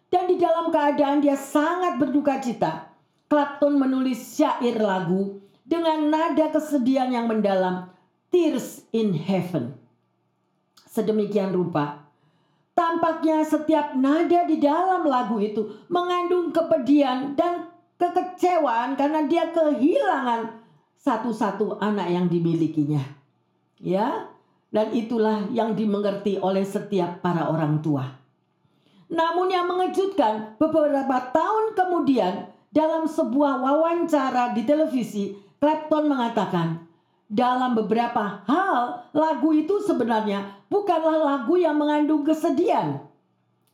Dan 0.08 0.30
di 0.30 0.38
dalam 0.38 0.70
keadaan 0.70 1.18
dia 1.20 1.34
sangat 1.34 1.98
berduka 1.98 2.38
cita, 2.38 2.86
Clapton 3.26 3.74
menulis 3.74 4.22
syair 4.22 4.78
lagu 4.78 5.42
dengan 5.66 6.06
nada 6.06 6.54
kesedihan 6.54 7.10
yang 7.10 7.26
mendalam 7.26 7.90
Tears 8.30 8.86
in 8.94 9.10
Heaven. 9.10 9.74
Sedemikian 10.86 11.50
rupa, 11.50 12.03
tampaknya 12.74 13.46
setiap 13.46 13.94
nada 13.94 14.44
di 14.44 14.58
dalam 14.58 15.06
lagu 15.06 15.38
itu 15.38 15.86
mengandung 15.86 16.50
kepedihan 16.50 17.32
dan 17.38 17.70
kekecewaan 17.96 18.98
karena 18.98 19.24
dia 19.30 19.48
kehilangan 19.54 20.60
satu-satu 20.98 21.78
anak 21.78 22.10
yang 22.10 22.26
dimilikinya. 22.26 23.02
Ya, 23.78 24.30
dan 24.74 24.90
itulah 24.90 25.46
yang 25.54 25.78
dimengerti 25.78 26.42
oleh 26.42 26.66
setiap 26.66 27.22
para 27.22 27.46
orang 27.46 27.78
tua. 27.78 28.10
Namun 29.06 29.46
yang 29.52 29.70
mengejutkan, 29.70 30.58
beberapa 30.58 31.30
tahun 31.30 31.78
kemudian 31.78 32.50
dalam 32.74 33.06
sebuah 33.06 33.62
wawancara 33.62 34.50
di 34.56 34.66
televisi, 34.66 35.38
Clapton 35.62 36.10
mengatakan, 36.10 36.82
dalam 37.30 37.74
beberapa 37.74 38.44
hal 38.44 39.10
lagu 39.16 39.50
itu 39.56 39.80
sebenarnya 39.84 40.64
bukanlah 40.68 41.20
lagu 41.20 41.56
yang 41.56 41.74
mengandung 41.74 42.22
kesedihan 42.22 43.02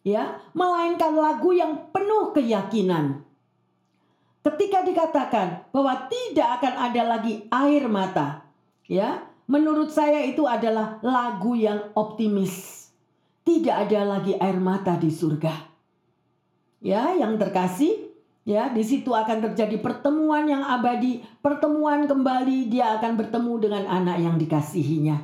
ya 0.07 0.39
melainkan 0.57 1.13
lagu 1.13 1.53
yang 1.53 1.91
penuh 1.93 2.33
keyakinan 2.33 3.27
ketika 4.41 4.87
dikatakan 4.87 5.69
bahwa 5.75 6.09
tidak 6.09 6.63
akan 6.63 6.75
ada 6.89 7.03
lagi 7.19 7.45
air 7.53 7.85
mata 7.91 8.47
ya 8.89 9.31
menurut 9.51 9.91
saya 9.91 10.23
itu 10.23 10.47
adalah 10.47 11.03
lagu 11.03 11.59
yang 11.59 11.91
optimis. 11.99 12.87
Tidak 13.43 13.75
ada 13.75 14.07
lagi 14.07 14.39
air 14.39 14.63
mata 14.63 14.95
di 14.95 15.11
surga. 15.11 15.51
Ya, 16.79 17.19
yang 17.19 17.35
terkasih, 17.35 18.10
ya, 18.45 18.73
di 18.73 18.83
situ 18.85 19.13
akan 19.13 19.51
terjadi 19.51 19.77
pertemuan 19.81 20.49
yang 20.49 20.65
abadi, 20.65 21.25
pertemuan 21.41 22.05
kembali 22.09 22.69
dia 22.69 22.97
akan 23.01 23.19
bertemu 23.19 23.55
dengan 23.61 23.85
anak 23.89 24.17
yang 24.21 24.37
dikasihinya. 24.41 25.17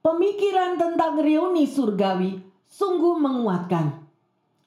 Pemikiran 0.00 0.80
tentang 0.80 1.20
reuni 1.20 1.68
surgawi 1.68 2.40
sungguh 2.70 3.20
menguatkan 3.20 4.00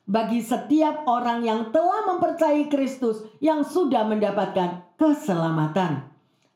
bagi 0.03 0.43
setiap 0.43 1.08
orang 1.08 1.41
yang 1.41 1.72
telah 1.72 2.05
mempercayai 2.13 2.67
Kristus 2.67 3.24
yang 3.39 3.63
sudah 3.63 4.03
mendapatkan 4.03 4.84
keselamatan. 5.00 6.05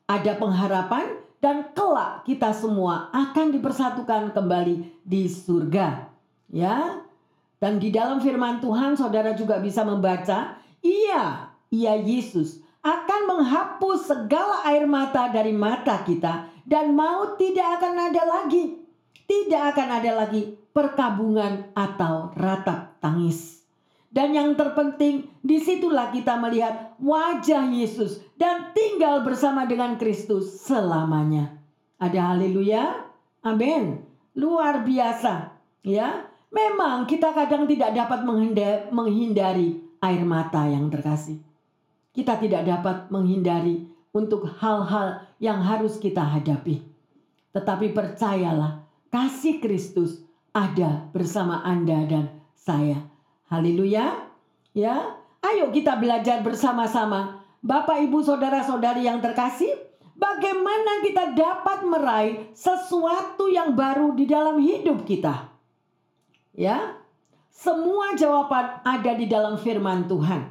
Ada 0.08 0.36
pengharapan 0.36 1.20
dan 1.42 1.72
kelak 1.72 2.22
kita 2.28 2.52
semua 2.52 3.08
akan 3.10 3.50
dipersatukan 3.50 4.36
kembali 4.36 5.02
di 5.02 5.26
surga. 5.26 6.06
Ya. 6.52 7.07
Dan 7.58 7.82
di 7.82 7.90
dalam 7.90 8.22
firman 8.22 8.62
Tuhan 8.62 8.94
saudara 8.94 9.34
juga 9.34 9.58
bisa 9.58 9.82
membaca, 9.82 10.58
iya, 10.78 11.50
iya 11.74 11.94
Yesus 11.98 12.62
akan 12.86 13.20
menghapus 13.26 14.06
segala 14.06 14.62
air 14.70 14.86
mata 14.86 15.26
dari 15.28 15.50
mata 15.50 16.06
kita 16.06 16.46
dan 16.62 16.94
maut 16.94 17.34
tidak 17.36 17.82
akan 17.82 17.94
ada 18.12 18.22
lagi. 18.22 18.78
Tidak 19.28 19.62
akan 19.74 19.88
ada 20.00 20.24
lagi 20.24 20.56
perkabungan 20.72 21.74
atau 21.76 22.32
ratap 22.38 22.96
tangis. 23.02 23.58
Dan 24.08 24.32
yang 24.32 24.56
terpenting, 24.56 25.28
di 25.44 25.60
situlah 25.60 26.08
kita 26.08 26.40
melihat 26.40 26.96
wajah 26.96 27.68
Yesus 27.68 28.24
dan 28.40 28.72
tinggal 28.72 29.20
bersama 29.20 29.68
dengan 29.68 30.00
Kristus 30.00 30.64
selamanya. 30.64 31.52
Ada 32.00 32.32
haleluya, 32.32 33.04
amin. 33.44 34.00
Luar 34.32 34.80
biasa, 34.86 35.52
ya. 35.84 36.24
Memang 36.48 37.04
kita 37.04 37.36
kadang 37.36 37.68
tidak 37.68 37.92
dapat 37.92 38.24
menghindari 38.88 39.84
air 40.00 40.22
mata 40.24 40.64
yang 40.64 40.88
terkasih. 40.88 41.36
Kita 42.16 42.40
tidak 42.40 42.64
dapat 42.64 43.12
menghindari 43.12 43.84
untuk 44.16 44.48
hal-hal 44.58 45.28
yang 45.38 45.60
harus 45.60 46.00
kita 46.00 46.24
hadapi. 46.24 46.80
Tetapi 47.52 47.92
percayalah, 47.92 48.80
kasih 49.12 49.60
Kristus 49.60 50.24
ada 50.56 51.04
bersama 51.12 51.60
Anda 51.60 52.08
dan 52.08 52.24
saya. 52.56 53.04
Haleluya. 53.52 54.28
Ya, 54.72 55.20
ayo 55.44 55.68
kita 55.68 56.00
belajar 56.00 56.40
bersama-sama. 56.40 57.44
Bapak, 57.60 58.00
Ibu, 58.08 58.24
saudara-saudari 58.24 59.04
yang 59.04 59.20
terkasih, 59.20 59.74
bagaimana 60.16 61.02
kita 61.04 61.34
dapat 61.34 61.78
meraih 61.84 62.34
sesuatu 62.54 63.50
yang 63.50 63.74
baru 63.74 64.14
di 64.14 64.24
dalam 64.24 64.56
hidup 64.62 65.02
kita? 65.04 65.57
Ya. 66.58 66.98
Semua 67.54 68.18
jawaban 68.18 68.82
ada 68.82 69.14
di 69.14 69.30
dalam 69.30 69.62
firman 69.62 70.10
Tuhan. 70.10 70.50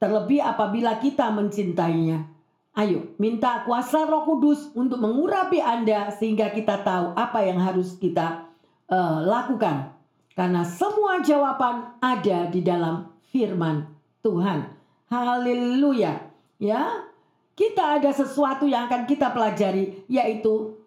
Terlebih 0.00 0.40
apabila 0.40 0.96
kita 0.96 1.28
mencintainya. 1.28 2.24
Ayo, 2.72 3.12
minta 3.20 3.60
kuasa 3.68 4.08
Roh 4.08 4.24
Kudus 4.24 4.72
untuk 4.72 4.96
mengurapi 4.96 5.60
Anda 5.60 6.08
sehingga 6.16 6.48
kita 6.56 6.80
tahu 6.80 7.12
apa 7.12 7.44
yang 7.44 7.60
harus 7.60 8.00
kita 8.00 8.48
uh, 8.88 9.20
lakukan. 9.28 9.92
Karena 10.32 10.64
semua 10.64 11.20
jawaban 11.20 12.00
ada 12.00 12.48
di 12.48 12.64
dalam 12.64 13.12
firman 13.28 13.84
Tuhan. 14.24 14.72
Haleluya. 15.12 16.32
Ya. 16.56 17.12
Kita 17.52 18.00
ada 18.00 18.08
sesuatu 18.08 18.64
yang 18.64 18.88
akan 18.88 19.04
kita 19.04 19.28
pelajari 19.28 20.08
yaitu 20.08 20.80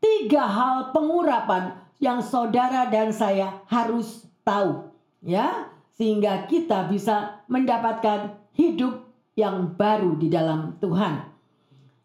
tiga 0.00 0.48
hal 0.48 0.96
pengurapan 0.96 1.85
yang 2.02 2.20
saudara 2.20 2.88
dan 2.88 3.12
saya 3.12 3.62
harus 3.68 4.26
tahu. 4.42 4.88
Ya, 5.24 5.72
sehingga 5.96 6.44
kita 6.46 6.86
bisa 6.92 7.42
mendapatkan 7.48 8.36
hidup 8.54 9.04
yang 9.36 9.74
baru 9.74 10.16
di 10.16 10.28
dalam 10.28 10.76
Tuhan. 10.80 11.24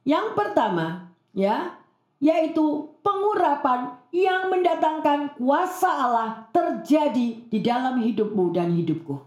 Yang 0.08 0.28
pertama, 0.34 1.12
ya, 1.36 1.76
yaitu 2.22 2.92
pengurapan 3.06 3.98
yang 4.12 4.52
mendatangkan 4.52 5.40
kuasa 5.40 5.90
Allah 5.90 6.30
terjadi 6.52 7.48
di 7.48 7.60
dalam 7.64 8.04
hidupmu 8.04 8.52
dan 8.52 8.76
hidupku. 8.76 9.22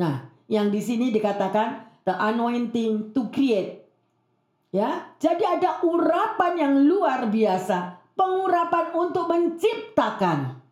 Nah, 0.00 0.26
yang 0.48 0.72
di 0.72 0.80
sini 0.80 1.12
dikatakan 1.12 2.02
the 2.08 2.14
anointing 2.16 3.12
to 3.12 3.28
create. 3.28 3.84
Ya, 4.72 5.12
jadi 5.20 5.60
ada 5.60 5.84
urapan 5.84 6.56
yang 6.56 6.74
luar 6.88 7.28
biasa, 7.28 8.00
pengurapan 8.16 8.92
untuk 8.96 9.28
menciptakan. 9.28 10.62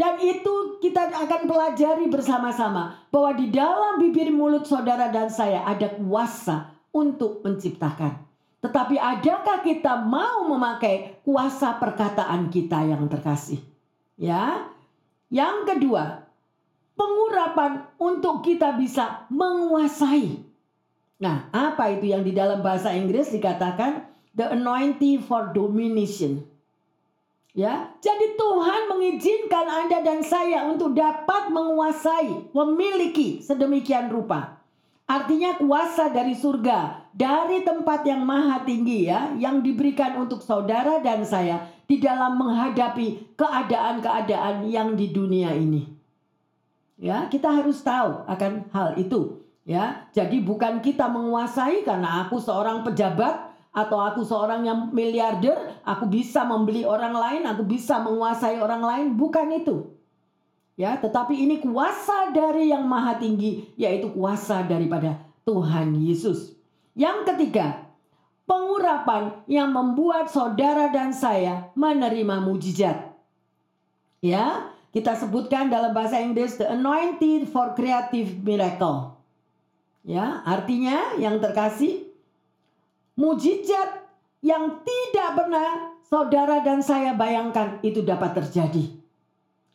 Dan 0.00 0.16
itu 0.24 0.80
kita 0.80 1.12
akan 1.12 1.44
pelajari 1.44 2.08
bersama-sama 2.08 3.04
bahwa 3.12 3.36
di 3.36 3.52
dalam 3.52 4.00
bibir 4.00 4.32
mulut 4.32 4.64
saudara 4.64 5.12
dan 5.12 5.28
saya 5.28 5.60
ada 5.68 5.92
kuasa 6.00 6.72
untuk 6.88 7.44
menciptakan. 7.44 8.16
Tetapi 8.60 8.96
adakah 8.96 9.60
kita 9.60 10.00
mau 10.00 10.48
memakai 10.48 11.20
kuasa 11.24 11.76
perkataan 11.76 12.48
kita 12.48 12.80
yang 12.84 13.04
terkasih? 13.08 13.60
Ya. 14.16 14.68
Yang 15.28 15.56
kedua, 15.68 16.28
pengurapan 16.96 17.88
untuk 17.96 18.44
kita 18.44 18.76
bisa 18.76 19.24
menguasai. 19.32 20.44
Nah, 21.20 21.52
apa 21.52 21.92
itu 21.92 22.08
yang 22.12 22.24
di 22.24 22.32
dalam 22.32 22.64
bahasa 22.64 22.92
Inggris 22.96 23.32
dikatakan 23.32 24.04
the 24.32 24.48
anointing 24.52 25.24
for 25.24 25.52
domination. 25.52 26.44
Ya, 27.50 27.90
jadi 27.98 28.38
Tuhan 28.38 28.86
mengizinkan 28.86 29.66
Anda 29.66 30.06
dan 30.06 30.22
saya 30.22 30.70
untuk 30.70 30.94
dapat 30.94 31.50
menguasai, 31.50 32.54
memiliki 32.54 33.42
sedemikian 33.42 34.06
rupa. 34.06 34.62
Artinya 35.10 35.58
kuasa 35.58 36.14
dari 36.14 36.38
surga, 36.38 37.10
dari 37.10 37.66
tempat 37.66 38.06
yang 38.06 38.22
maha 38.22 38.62
tinggi 38.62 39.10
ya, 39.10 39.34
yang 39.34 39.66
diberikan 39.66 40.22
untuk 40.22 40.38
saudara 40.38 41.02
dan 41.02 41.26
saya 41.26 41.66
di 41.90 41.98
dalam 41.98 42.38
menghadapi 42.38 43.34
keadaan-keadaan 43.34 44.70
yang 44.70 44.94
di 44.94 45.10
dunia 45.10 45.50
ini. 45.50 45.90
Ya, 47.02 47.26
kita 47.26 47.50
harus 47.50 47.82
tahu 47.82 48.30
akan 48.30 48.70
hal 48.70 48.94
itu. 48.94 49.42
Ya, 49.66 50.06
jadi 50.14 50.38
bukan 50.38 50.78
kita 50.78 51.10
menguasai 51.10 51.82
karena 51.82 52.22
aku 52.26 52.38
seorang 52.38 52.86
pejabat 52.86 53.49
atau 53.70 54.02
aku 54.02 54.26
seorang 54.26 54.66
yang 54.66 54.90
miliarder, 54.90 55.78
aku 55.86 56.10
bisa 56.10 56.42
membeli 56.42 56.82
orang 56.82 57.14
lain, 57.14 57.42
aku 57.46 57.62
bisa 57.62 58.02
menguasai 58.02 58.58
orang 58.58 58.82
lain, 58.82 59.06
bukan 59.14 59.46
itu. 59.54 59.94
Ya, 60.74 60.98
tetapi 60.98 61.38
ini 61.38 61.62
kuasa 61.62 62.34
dari 62.34 62.74
yang 62.74 62.88
maha 62.88 63.14
tinggi, 63.20 63.70
yaitu 63.78 64.10
kuasa 64.10 64.66
daripada 64.66 65.22
Tuhan 65.46 65.94
Yesus. 65.94 66.56
Yang 66.98 67.30
ketiga, 67.30 67.86
pengurapan 68.50 69.46
yang 69.46 69.70
membuat 69.70 70.26
saudara 70.34 70.90
dan 70.90 71.14
saya 71.14 71.70
menerima 71.78 72.42
mujizat. 72.42 73.14
Ya, 74.18 74.74
kita 74.90 75.14
sebutkan 75.14 75.70
dalam 75.70 75.94
bahasa 75.94 76.18
Inggris 76.18 76.58
the 76.58 76.66
anointed 76.66 77.46
for 77.46 77.78
creative 77.78 78.42
miracle. 78.42 79.14
Ya, 80.02 80.42
artinya 80.42 81.14
yang 81.22 81.38
terkasih 81.38 82.09
mujizat 83.20 84.08
yang 84.40 84.80
tidak 84.80 85.36
pernah 85.36 85.92
saudara 86.08 86.64
dan 86.64 86.80
saya 86.80 87.12
bayangkan 87.12 87.76
itu 87.84 88.00
dapat 88.00 88.40
terjadi. 88.40 88.96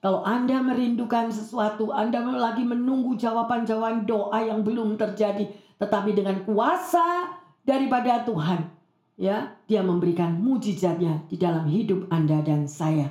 Kalau 0.01 0.25
Anda 0.25 0.62
merindukan 0.62 1.29
sesuatu, 1.29 1.93
Anda 1.93 2.21
lagi 2.25 2.65
menunggu 2.65 3.17
jawaban-jawaban 3.17 4.05
doa 4.05 4.38
yang 4.41 4.62
belum 4.62 4.97
terjadi, 4.97 5.49
tetapi 5.77 6.13
dengan 6.13 6.45
kuasa 6.45 7.34
daripada 7.65 8.21
Tuhan, 8.21 8.69
ya, 9.17 9.58
Dia 9.65 9.81
memberikan 9.81 10.38
mujizatnya 10.38 11.25
di 11.25 11.41
dalam 11.41 11.65
hidup 11.65 12.05
Anda 12.13 12.41
dan 12.45 12.69
saya. 12.69 13.10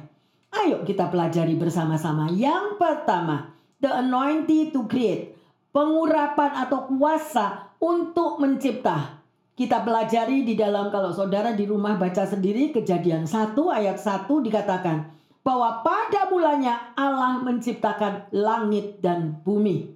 Ayo 0.54 0.86
kita 0.86 1.10
pelajari 1.10 1.58
bersama-sama. 1.58 2.30
Yang 2.30 2.78
pertama, 2.78 3.50
the 3.82 3.90
anointing 3.90 4.70
to 4.70 4.86
create, 4.86 5.34
pengurapan 5.74 6.62
atau 6.62 6.86
kuasa 6.86 7.74
untuk 7.82 8.38
mencipta. 8.38 9.23
Kita 9.54 9.86
pelajari 9.86 10.42
di 10.42 10.58
dalam 10.58 10.90
kalau 10.90 11.14
saudara 11.14 11.54
di 11.54 11.62
rumah 11.62 11.94
baca 11.94 12.26
sendiri 12.26 12.74
kejadian 12.74 13.22
1 13.30 13.54
ayat 13.54 14.02
1 14.02 14.26
dikatakan 14.26 15.14
bahwa 15.46 15.84
pada 15.86 16.26
mulanya 16.26 16.90
Allah 16.98 17.38
menciptakan 17.38 18.34
langit 18.34 18.98
dan 18.98 19.38
bumi. 19.46 19.94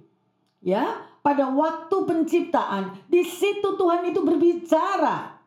Ya, 0.63 1.03
pada 1.19 1.51
waktu 1.51 1.97
penciptaan, 2.07 3.03
di 3.11 3.23
situ 3.25 3.75
Tuhan 3.75 4.07
itu 4.07 4.23
berbicara. 4.23 5.39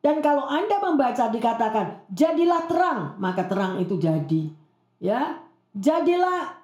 Dan 0.00 0.24
kalau 0.24 0.48
Anda 0.48 0.80
membaca 0.80 1.28
dikatakan, 1.28 2.08
jadilah 2.08 2.64
terang, 2.64 3.00
maka 3.20 3.44
terang 3.44 3.76
itu 3.84 4.00
jadi. 4.00 4.48
Ya, 4.96 5.44
jadilah 5.76 6.56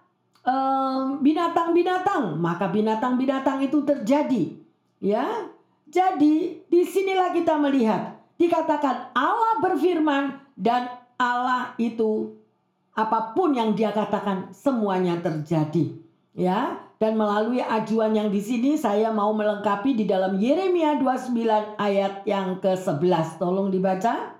binatang-binatang, 1.20 2.36
um, 2.36 2.40
maka 2.40 2.70
binatang-binatang 2.72 3.60
itu 3.66 3.84
terjadi. 3.84 4.56
Ya, 5.02 5.52
jadi 5.86 6.66
di 6.66 6.82
sinilah 6.82 7.30
kita 7.30 7.54
melihat 7.62 8.18
dikatakan 8.34 9.14
Allah 9.14 9.62
berfirman 9.62 10.34
dan 10.58 10.90
Allah 11.14 11.78
itu 11.78 12.34
apa 12.96 13.32
pun 13.32 13.54
yang 13.54 13.78
dia 13.78 13.94
katakan 13.94 14.50
semuanya 14.50 15.22
terjadi. 15.22 15.94
Ya, 16.36 16.84
dan 17.00 17.16
melalui 17.16 17.64
ajuan 17.64 18.12
yang 18.12 18.28
di 18.28 18.42
sini 18.44 18.76
saya 18.76 19.08
mau 19.08 19.32
melengkapi 19.32 19.96
di 19.96 20.04
dalam 20.04 20.36
Yeremia 20.36 21.00
29 21.00 21.80
ayat 21.80 22.26
yang 22.28 22.60
ke-11. 22.60 23.40
Tolong 23.40 23.72
dibaca. 23.72 24.36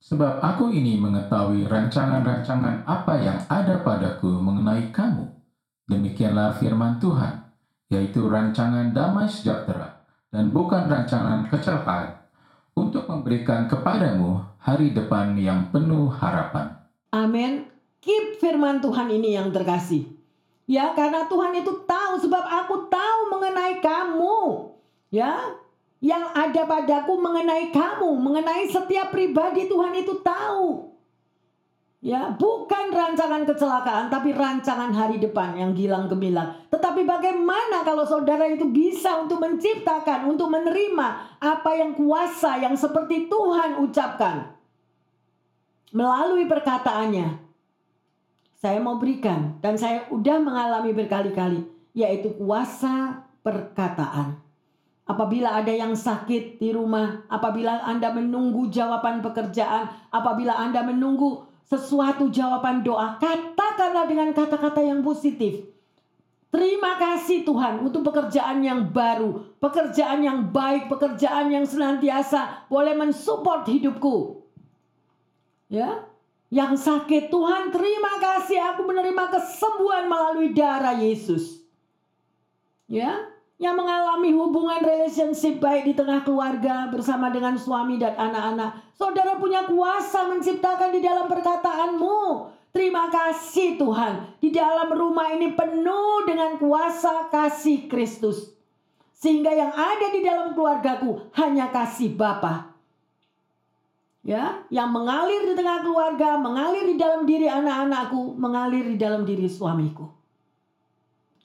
Sebab 0.00 0.40
aku 0.40 0.72
ini 0.72 0.98
mengetahui 0.98 1.68
rancangan-rancangan 1.68 2.88
apa 2.88 3.14
yang 3.22 3.38
ada 3.46 3.84
padaku 3.86 4.40
mengenai 4.40 4.90
kamu. 4.90 5.30
Demikianlah 5.86 6.56
firman 6.58 6.98
Tuhan, 6.98 7.44
yaitu 7.92 8.26
rancangan 8.26 8.90
damai 8.90 9.28
sejahtera 9.28 9.99
dan 10.30 10.54
bukan 10.54 10.86
rancangan 10.86 11.46
kecelakaan 11.50 12.18
untuk 12.78 13.06
memberikan 13.10 13.66
kepadamu 13.66 14.42
hari 14.62 14.94
depan 14.94 15.34
yang 15.36 15.68
penuh 15.74 16.10
harapan. 16.10 16.78
Amin. 17.10 17.66
Keep 18.00 18.40
firman 18.40 18.80
Tuhan 18.80 19.10
ini 19.12 19.36
yang 19.36 19.52
terkasih. 19.52 20.08
Ya, 20.70 20.94
karena 20.94 21.26
Tuhan 21.26 21.52
itu 21.58 21.82
tahu 21.84 22.14
sebab 22.22 22.44
aku 22.46 22.86
tahu 22.86 23.20
mengenai 23.34 23.82
kamu. 23.82 24.70
Ya, 25.10 25.58
yang 25.98 26.30
ada 26.32 26.64
padaku 26.64 27.18
mengenai 27.18 27.74
kamu, 27.74 28.14
mengenai 28.16 28.70
setiap 28.70 29.10
pribadi 29.10 29.66
Tuhan 29.66 29.92
itu 29.98 30.22
tahu. 30.22 30.94
Ya, 32.00 32.32
bukan 32.32 32.96
rancangan 32.96 33.44
kecelakaan 33.44 34.08
tapi 34.08 34.32
rancangan 34.32 34.88
hari 34.88 35.20
depan 35.20 35.52
yang 35.52 35.76
gilang 35.76 36.08
gemilang. 36.08 36.56
Tetapi 36.72 37.04
bagaimana 37.04 37.84
kalau 37.84 38.08
saudara 38.08 38.48
itu 38.48 38.64
bisa 38.72 39.20
untuk 39.20 39.36
menciptakan, 39.36 40.24
untuk 40.24 40.48
menerima 40.48 41.36
apa 41.36 41.70
yang 41.76 41.92
kuasa 41.92 42.56
yang 42.56 42.72
seperti 42.72 43.28
Tuhan 43.28 43.84
ucapkan 43.84 44.56
melalui 45.92 46.48
perkataannya 46.48 47.36
saya 48.56 48.78
mau 48.80 48.96
berikan 48.96 49.60
dan 49.60 49.76
saya 49.76 50.08
udah 50.08 50.40
mengalami 50.40 50.96
berkali-kali 50.96 51.68
yaitu 51.92 52.32
kuasa 52.32 53.28
perkataan. 53.44 54.40
Apabila 55.04 55.58
ada 55.58 55.74
yang 55.74 55.98
sakit 55.98 56.62
di 56.62 56.70
rumah, 56.70 57.26
apabila 57.26 57.82
Anda 57.82 58.14
menunggu 58.14 58.70
jawaban 58.70 59.18
pekerjaan, 59.26 59.90
apabila 60.14 60.54
Anda 60.54 60.86
menunggu 60.86 61.49
sesuatu 61.70 62.26
jawaban 62.34 62.82
doa, 62.82 63.14
katakanlah 63.22 64.10
dengan 64.10 64.34
kata-kata 64.34 64.82
yang 64.82 65.06
positif. 65.06 65.70
Terima 66.50 66.98
kasih 66.98 67.46
Tuhan 67.46 67.86
untuk 67.86 68.02
pekerjaan 68.10 68.58
yang 68.58 68.90
baru, 68.90 69.54
pekerjaan 69.62 70.18
yang 70.26 70.50
baik, 70.50 70.90
pekerjaan 70.90 71.46
yang 71.46 71.62
senantiasa 71.62 72.66
boleh 72.66 72.98
mensupport 72.98 73.62
hidupku. 73.70 74.42
Ya, 75.70 76.10
yang 76.50 76.74
sakit. 76.74 77.30
Tuhan 77.30 77.70
terima 77.70 78.18
kasih 78.18 78.58
aku 78.74 78.82
menerima 78.82 79.30
kesembuhan 79.30 80.10
melalui 80.10 80.50
darah 80.50 80.98
Yesus. 80.98 81.62
Ya, 82.90 83.30
yang 83.60 83.76
mengalami 83.76 84.32
hubungan 84.32 84.80
relationship 84.80 85.60
baik 85.60 85.84
di 85.84 85.92
tengah 85.92 86.24
keluarga 86.24 86.88
bersama 86.88 87.28
dengan 87.28 87.60
suami 87.60 88.00
dan 88.00 88.16
anak-anak. 88.16 88.96
Saudara 88.96 89.36
punya 89.36 89.68
kuasa 89.68 90.32
menciptakan 90.32 90.96
di 90.96 91.04
dalam 91.04 91.28
perkataanmu. 91.28 92.48
Terima 92.72 93.12
kasih 93.12 93.76
Tuhan. 93.76 94.40
Di 94.40 94.48
dalam 94.48 94.88
rumah 94.96 95.28
ini 95.36 95.52
penuh 95.52 96.24
dengan 96.24 96.56
kuasa 96.56 97.28
kasih 97.28 97.84
Kristus. 97.92 98.56
Sehingga 99.12 99.52
yang 99.52 99.76
ada 99.76 100.08
di 100.08 100.24
dalam 100.24 100.56
keluargaku 100.56 101.28
hanya 101.36 101.68
kasih 101.68 102.16
Bapa 102.16 102.70
ya 104.20 104.64
yang 104.68 104.92
mengalir 104.92 105.48
di 105.48 105.54
tengah 105.56 105.80
keluarga, 105.80 106.36
mengalir 106.36 106.84
di 106.84 106.96
dalam 107.00 107.24
diri 107.24 107.48
anak-anakku, 107.48 108.36
mengalir 108.36 108.84
di 108.84 108.96
dalam 109.00 109.24
diri 109.24 109.48
suamiku. 109.48 110.19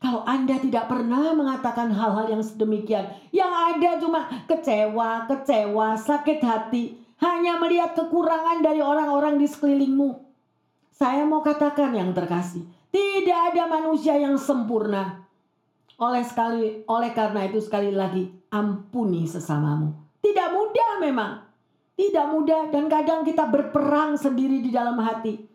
Kalau 0.06 0.22
Anda 0.22 0.62
tidak 0.62 0.86
pernah 0.86 1.34
mengatakan 1.34 1.90
hal-hal 1.90 2.30
yang 2.30 2.46
sedemikian, 2.46 3.10
yang 3.34 3.50
ada 3.50 3.98
cuma 3.98 4.30
kecewa, 4.46 5.26
kecewa, 5.26 5.98
sakit 5.98 6.46
hati, 6.46 6.94
hanya 7.26 7.58
melihat 7.58 7.98
kekurangan 7.98 8.62
dari 8.62 8.86
orang-orang 8.86 9.42
di 9.42 9.50
sekelilingmu. 9.50 10.14
Saya 10.94 11.26
mau 11.26 11.42
katakan 11.42 11.90
yang 11.98 12.14
terkasih, 12.14 12.70
tidak 12.94 13.50
ada 13.50 13.66
manusia 13.66 14.14
yang 14.14 14.38
sempurna. 14.38 15.26
Oleh 15.98 16.22
sekali 16.22 16.86
oleh 16.86 17.10
karena 17.10 17.50
itu 17.50 17.66
sekali 17.66 17.90
lagi 17.90 18.30
ampuni 18.54 19.26
sesamamu. 19.26 19.90
Tidak 20.22 20.54
mudah 20.54 21.02
memang, 21.02 21.50
tidak 21.98 22.30
mudah 22.30 22.70
dan 22.70 22.86
kadang 22.94 23.26
kita 23.26 23.50
berperang 23.50 24.22
sendiri 24.22 24.62
di 24.62 24.70
dalam 24.70 25.02
hati. 25.02 25.50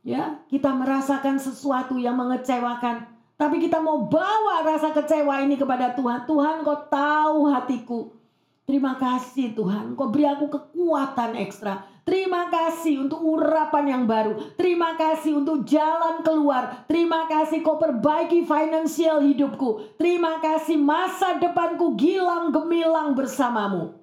Ya, 0.00 0.40
kita 0.48 0.72
merasakan 0.72 1.36
sesuatu 1.36 2.00
yang 2.00 2.16
mengecewakan, 2.16 3.15
tapi 3.36 3.60
kita 3.60 3.78
mau 3.80 4.08
bawa 4.08 4.64
rasa 4.64 4.92
kecewa 4.92 5.44
ini 5.44 5.60
kepada 5.60 5.92
Tuhan. 5.92 6.24
Tuhan, 6.24 6.64
Kau 6.64 6.88
tahu 6.88 7.52
hatiku. 7.52 8.00
Terima 8.66 8.98
kasih 8.98 9.54
Tuhan, 9.54 9.94
Kau 9.94 10.10
beri 10.10 10.26
aku 10.26 10.50
kekuatan 10.50 11.38
ekstra. 11.38 11.86
Terima 12.02 12.50
kasih 12.50 13.06
untuk 13.06 13.18
urapan 13.22 13.84
yang 13.86 14.04
baru. 14.06 14.54
Terima 14.54 14.94
kasih 14.94 15.42
untuk 15.42 15.66
jalan 15.66 16.22
keluar. 16.22 16.86
Terima 16.86 17.26
kasih 17.26 17.66
kau 17.66 17.82
perbaiki 17.82 18.46
finansial 18.46 19.26
hidupku. 19.26 19.98
Terima 19.98 20.38
kasih 20.38 20.78
masa 20.78 21.34
depanku 21.42 21.98
gilang 21.98 22.54
gemilang 22.54 23.18
bersamamu. 23.18 23.98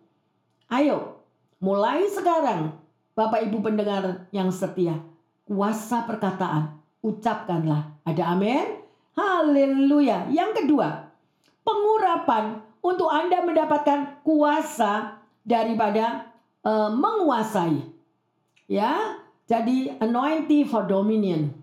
Ayo, 0.67 1.23
Mulai 1.63 2.11
sekarang, 2.11 2.75
Bapak 3.15 3.47
Ibu 3.47 3.63
pendengar 3.63 4.27
yang 4.35 4.51
setia, 4.51 4.99
kuasa 5.47 6.03
perkataan, 6.03 6.75
ucapkanlah. 6.99 8.03
Ada 8.03 8.35
amin? 8.35 8.82
Haleluya. 9.13 10.29
Yang 10.33 10.63
kedua, 10.63 11.13
pengurapan 11.61 12.65
untuk 12.81 13.09
Anda 13.13 13.45
mendapatkan 13.45 14.25
kuasa 14.25 15.21
daripada 15.45 16.33
uh, 16.65 16.89
menguasai. 16.89 17.77
Ya, 18.65 19.21
jadi 19.45 20.01
anointing 20.01 20.65
for 20.65 20.89
dominion. 20.89 21.53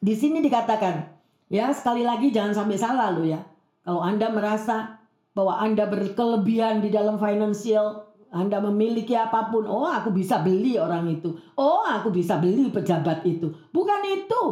Di 0.00 0.14
sini 0.14 0.38
dikatakan, 0.40 1.10
ya 1.50 1.74
sekali 1.74 2.06
lagi 2.06 2.30
jangan 2.30 2.54
sampai 2.54 2.78
salah 2.78 3.10
lo 3.12 3.26
ya. 3.26 3.42
Kalau 3.82 4.00
Anda 4.00 4.30
merasa 4.30 5.02
bahwa 5.34 5.58
Anda 5.58 5.90
berkelebihan 5.90 6.86
di 6.86 6.94
dalam 6.94 7.18
financial, 7.18 8.10
anda 8.30 8.62
memiliki 8.62 9.18
apa 9.18 9.50
pun, 9.50 9.66
oh 9.66 9.90
aku 9.90 10.14
bisa 10.14 10.38
beli 10.38 10.78
orang 10.78 11.10
itu. 11.10 11.34
Oh 11.58 11.82
aku 11.82 12.14
bisa 12.14 12.38
beli 12.38 12.70
pejabat 12.70 13.26
itu. 13.26 13.50
Bukan 13.74 14.00
itu. 14.06 14.42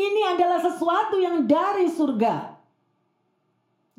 Ini 0.00 0.32
adalah 0.32 0.64
sesuatu 0.64 1.20
yang 1.20 1.44
dari 1.44 1.92
surga. 1.92 2.56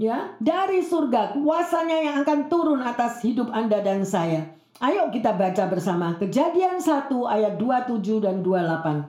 Ya, 0.02 0.34
dari 0.42 0.82
surga 0.82 1.38
kuasanya 1.38 1.98
yang 2.02 2.16
akan 2.26 2.50
turun 2.50 2.82
atas 2.82 3.22
hidup 3.22 3.54
Anda 3.54 3.86
dan 3.86 4.02
saya. 4.02 4.50
Ayo 4.82 5.14
kita 5.14 5.38
baca 5.38 5.70
bersama 5.70 6.18
Kejadian 6.18 6.82
1 6.82 7.06
ayat 7.30 7.62
27 7.62 8.18
dan 8.18 8.42
28. 8.42 9.06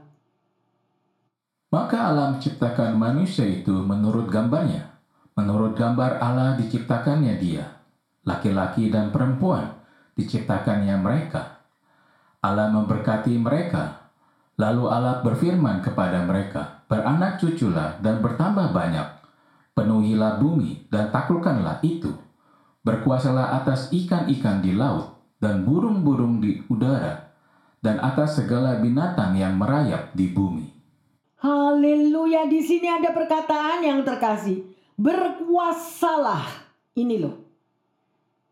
Maka 1.73 1.97
Allah 2.13 2.37
menciptakan 2.37 2.93
manusia 3.01 3.49
itu 3.49 3.73
menurut 3.73 4.29
gambarnya. 4.29 4.93
Menurut 5.33 5.73
gambar 5.73 6.21
Allah 6.21 6.61
diciptakannya 6.61 7.41
dia, 7.41 7.65
laki-laki 8.29 8.93
dan 8.93 9.09
perempuan 9.09 9.73
diciptakannya 10.13 10.93
mereka. 11.01 11.65
Allah 12.45 12.69
memberkati 12.69 13.33
mereka. 13.41 14.13
Lalu 14.61 14.85
Allah 14.93 15.25
berfirman 15.25 15.81
kepada 15.81 16.21
mereka, 16.29 16.82
Beranak 16.93 17.41
cuculah 17.41 17.97
dan 18.05 18.21
bertambah 18.21 18.69
banyak. 18.77 19.25
Penuhilah 19.73 20.37
bumi 20.37 20.93
dan 20.93 21.09
taklukkanlah 21.09 21.81
itu. 21.81 22.13
Berkuasalah 22.85 23.65
atas 23.65 23.89
ikan-ikan 23.97 24.61
di 24.61 24.77
laut 24.77 25.17
dan 25.41 25.65
burung-burung 25.65 26.45
di 26.45 26.61
udara 26.69 27.33
dan 27.81 27.97
atas 27.97 28.37
segala 28.37 28.77
binatang 28.77 29.33
yang 29.41 29.57
merayap 29.57 30.13
di 30.13 30.37
bumi. 30.37 30.69
Haleluya, 31.41 32.45
di 32.45 32.61
sini 32.61 32.93
ada 32.93 33.17
perkataan 33.17 33.81
yang 33.81 34.05
terkasih. 34.05 34.61
Berkuasalah. 35.01 36.45
Ini 36.93 37.25
loh. 37.25 37.41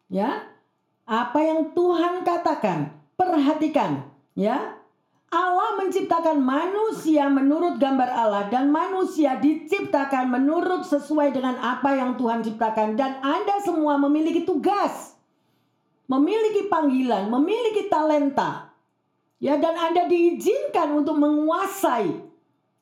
Ya, 0.08 0.48
apa 1.04 1.44
yang 1.44 1.76
Tuhan 1.76 2.24
katakan. 2.24 2.96
Perhatikan, 3.20 4.08
ya. 4.32 4.79
Allah 5.30 5.78
menciptakan 5.78 6.42
manusia 6.42 7.30
menurut 7.30 7.78
gambar 7.78 8.10
Allah 8.10 8.50
dan 8.50 8.74
manusia 8.74 9.38
diciptakan 9.38 10.26
menurut 10.26 10.82
sesuai 10.82 11.30
dengan 11.30 11.54
apa 11.62 11.94
yang 11.94 12.18
Tuhan 12.18 12.42
ciptakan 12.42 12.98
dan 12.98 13.22
Anda 13.22 13.62
semua 13.62 13.94
memiliki 13.94 14.42
tugas. 14.42 15.14
Memiliki 16.10 16.66
panggilan, 16.66 17.30
memiliki 17.30 17.86
talenta. 17.86 18.74
Ya 19.38 19.54
dan 19.54 19.78
Anda 19.78 20.10
diizinkan 20.10 20.98
untuk 20.98 21.14
menguasai 21.22 22.10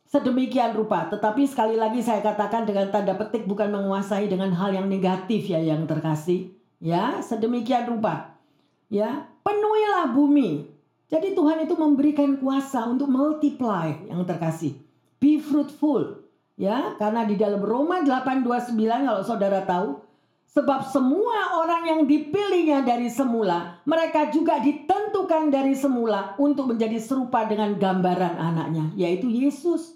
sedemikian 0.08 0.72
rupa. 0.72 1.12
Tetapi 1.12 1.44
sekali 1.44 1.76
lagi 1.76 2.00
saya 2.00 2.24
katakan 2.24 2.64
dengan 2.64 2.88
tanda 2.88 3.12
petik 3.12 3.44
bukan 3.44 3.68
menguasai 3.68 4.24
dengan 4.24 4.56
hal 4.56 4.72
yang 4.72 4.88
negatif 4.88 5.52
ya 5.52 5.60
yang 5.60 5.84
terkasih. 5.84 6.48
Ya, 6.80 7.20
sedemikian 7.20 7.84
rupa. 7.92 8.40
Ya, 8.88 9.28
penuhilah 9.44 10.16
bumi. 10.16 10.77
Jadi 11.08 11.32
Tuhan 11.32 11.64
itu 11.64 11.72
memberikan 11.72 12.36
kuasa 12.36 12.84
untuk 12.84 13.08
multiply 13.08 13.96
yang 14.12 14.28
terkasih. 14.28 14.76
Be 15.16 15.40
fruitful. 15.40 16.28
Ya, 16.58 16.98
karena 16.98 17.22
di 17.22 17.38
dalam 17.38 17.62
Roma 17.62 18.02
8:29 18.02 18.76
kalau 19.06 19.22
saudara 19.22 19.62
tahu, 19.62 20.02
sebab 20.50 20.84
semua 20.90 21.54
orang 21.62 21.86
yang 21.86 22.00
dipilihnya 22.04 22.82
dari 22.82 23.06
semula, 23.06 23.78
mereka 23.86 24.26
juga 24.28 24.58
ditentukan 24.58 25.54
dari 25.54 25.78
semula 25.78 26.34
untuk 26.34 26.74
menjadi 26.74 26.98
serupa 26.98 27.46
dengan 27.46 27.78
gambaran 27.78 28.34
anaknya, 28.36 28.90
yaitu 28.98 29.30
Yesus. 29.30 29.94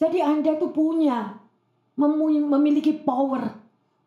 Jadi 0.00 0.24
Anda 0.24 0.56
tuh 0.56 0.72
punya 0.72 1.38
memiliki 1.94 2.96
power. 3.04 3.52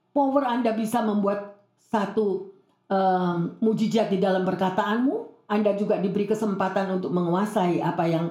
Power 0.10 0.44
Anda 0.44 0.74
bisa 0.74 1.06
membuat 1.06 1.56
satu 1.78 2.50
um, 2.90 3.38
mujizat 3.62 4.10
di 4.10 4.18
dalam 4.18 4.42
perkataanmu. 4.42 5.35
Anda 5.46 5.78
juga 5.78 6.02
diberi 6.02 6.26
kesempatan 6.26 6.98
untuk 6.98 7.14
menguasai 7.14 7.82
apa 7.82 8.04
yang 8.10 8.26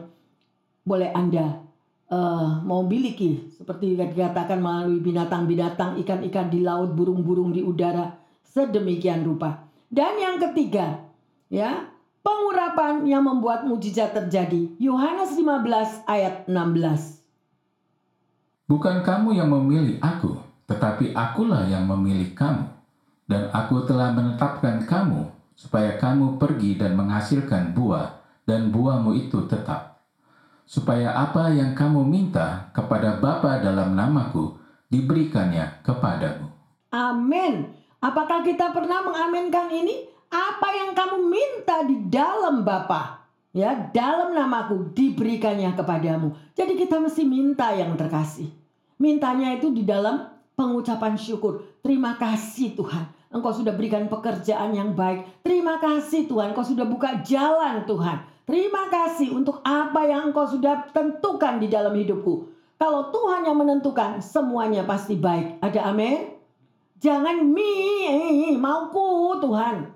boleh 0.83 1.15
Anda 1.15 1.65
uh, 2.11 2.61
mau 2.63 2.83
miliki. 2.85 3.51
Seperti 3.55 3.97
dikatakan 3.97 4.59
melalui 4.61 5.01
binatang-binatang, 5.01 5.99
ikan-ikan 6.05 6.51
di 6.51 6.61
laut, 6.63 6.93
burung-burung 6.93 7.55
di 7.55 7.63
udara. 7.63 8.15
Sedemikian 8.45 9.27
rupa. 9.27 9.67
Dan 9.91 10.19
yang 10.19 10.37
ketiga, 10.39 11.03
ya, 11.51 11.91
pengurapan 12.23 13.07
yang 13.07 13.27
membuat 13.27 13.67
mujizat 13.67 14.15
terjadi. 14.15 14.75
Yohanes 14.79 15.35
15 15.35 16.07
ayat 16.07 16.47
16. 16.47 17.23
Bukan 18.65 19.05
kamu 19.05 19.37
yang 19.37 19.53
memilih 19.53 20.01
aku, 20.01 20.41
tetapi 20.65 21.13
akulah 21.13 21.69
yang 21.69 21.85
memilih 21.85 22.33
kamu. 22.33 22.65
Dan 23.25 23.49
aku 23.53 23.85
telah 23.89 24.13
menetapkan 24.13 24.85
kamu, 24.85 25.34
supaya 25.55 25.97
kamu 25.97 26.37
pergi 26.37 26.77
dan 26.77 26.99
menghasilkan 26.99 27.73
buah, 27.73 28.21
dan 28.47 28.69
buahmu 28.75 29.15
itu 29.17 29.47
tetap. 29.51 30.03
Supaya 30.67 31.15
apa 31.15 31.51
yang 31.55 31.73
kamu 31.73 32.05
minta 32.05 32.71
kepada 32.77 33.17
Bapa 33.23 33.63
dalam 33.63 33.95
namaku, 33.97 34.59
diberikannya 34.91 35.81
kepadamu. 35.87 36.51
Amin. 36.93 37.71
Apakah 37.99 38.45
kita 38.45 38.71
pernah 38.71 39.03
mengaminkan 39.03 39.73
ini? 39.73 40.09
Apa 40.29 40.69
yang 40.75 40.91
kamu 40.93 41.17
minta 41.31 41.85
di 41.87 41.97
dalam 42.11 42.67
Bapa? 42.67 43.25
ya 43.55 43.95
dalam 43.95 44.35
namaku 44.35 44.91
diberikannya 44.93 45.73
kepadamu. 45.79 46.35
Jadi 46.59 46.75
kita 46.75 46.99
mesti 46.99 47.23
minta 47.23 47.71
yang 47.73 47.95
terkasih. 47.95 48.51
Mintanya 48.99 49.55
itu 49.55 49.71
di 49.71 49.87
dalam 49.87 50.27
pengucapan 50.59 51.15
syukur. 51.15 51.63
Terima 51.81 52.19
kasih 52.19 52.75
Tuhan. 52.75 53.07
Engkau 53.35 53.51
sudah 53.51 53.75
berikan 53.75 54.07
pekerjaan 54.07 54.71
yang 54.79 54.95
baik. 54.95 55.43
Terima 55.43 55.83
kasih 55.83 56.31
Tuhan. 56.31 56.55
Engkau 56.55 56.63
sudah 56.63 56.87
buka 56.87 57.19
jalan 57.27 57.83
Tuhan. 57.83 58.23
Terima 58.47 58.87
kasih 58.87 59.35
untuk 59.35 59.59
apa 59.67 60.07
yang 60.07 60.31
Engkau 60.31 60.47
sudah 60.47 60.87
tentukan 60.95 61.59
di 61.59 61.67
dalam 61.67 61.91
hidupku. 61.99 62.47
Kalau 62.79 63.11
Tuhan 63.11 63.43
yang 63.43 63.59
menentukan, 63.59 64.23
semuanya 64.23 64.87
pasti 64.87 65.19
baik. 65.19 65.59
Ada 65.59 65.91
amin? 65.91 66.31
Jangan 67.03 67.43
mi, 67.43 68.55
mauku 68.55 69.35
Tuhan. 69.43 69.91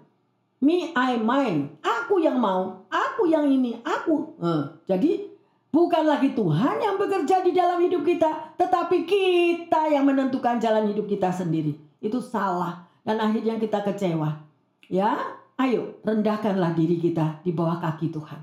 Me, 0.58 0.90
I, 0.90 1.22
mine. 1.22 1.78
Aku 1.78 2.18
yang 2.18 2.42
mau. 2.42 2.82
Aku 2.90 3.30
yang 3.30 3.46
ini. 3.46 3.78
Aku. 3.86 4.34
Eh, 4.42 4.62
jadi 4.90 5.30
bukan 5.70 6.02
lagi 6.02 6.34
Tuhan 6.34 6.82
yang 6.82 6.98
bekerja 6.98 7.46
di 7.46 7.54
dalam 7.54 7.78
hidup 7.78 8.02
kita. 8.02 8.58
Tetapi 8.58 9.06
kita 9.06 9.94
yang 9.94 10.02
menentukan 10.02 10.58
jalan 10.58 10.90
hidup 10.90 11.06
kita 11.06 11.30
sendiri. 11.30 11.78
Itu 12.02 12.18
salah. 12.18 12.87
Dan 13.02 13.18
akhirnya 13.18 13.60
kita 13.60 13.84
kecewa. 13.84 14.40
Ya, 14.88 15.16
ayo 15.60 16.00
rendahkanlah 16.06 16.72
diri 16.72 16.98
kita 16.98 17.44
di 17.44 17.52
bawah 17.52 17.78
kaki 17.78 18.08
Tuhan. 18.14 18.40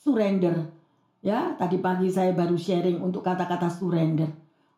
Surrender. 0.00 0.72
Ya, 1.20 1.58
tadi 1.58 1.82
pagi 1.82 2.08
saya 2.08 2.30
baru 2.30 2.54
sharing 2.54 3.02
untuk 3.02 3.26
kata-kata 3.26 3.66
surrender. 3.68 4.30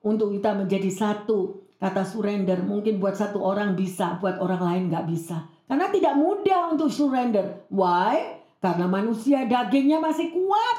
Untuk 0.03 0.33
kita 0.35 0.57
menjadi 0.57 0.89
satu. 0.89 1.67
Kata 1.79 2.03
surrender 2.03 2.59
mungkin 2.67 2.99
buat 2.99 3.15
satu 3.15 3.39
orang 3.39 3.79
bisa, 3.79 4.19
buat 4.19 4.43
orang 4.43 4.63
lain 4.67 4.83
nggak 4.91 5.07
bisa 5.07 5.47
karena 5.69 5.87
tidak 5.93 6.15
mudah 6.17 6.73
untuk 6.73 6.89
surrender. 6.89 7.69
Why? 7.69 8.41
Karena 8.59 8.89
manusia 8.89 9.45
dagingnya 9.45 10.01
masih 10.01 10.33
kuat. 10.33 10.79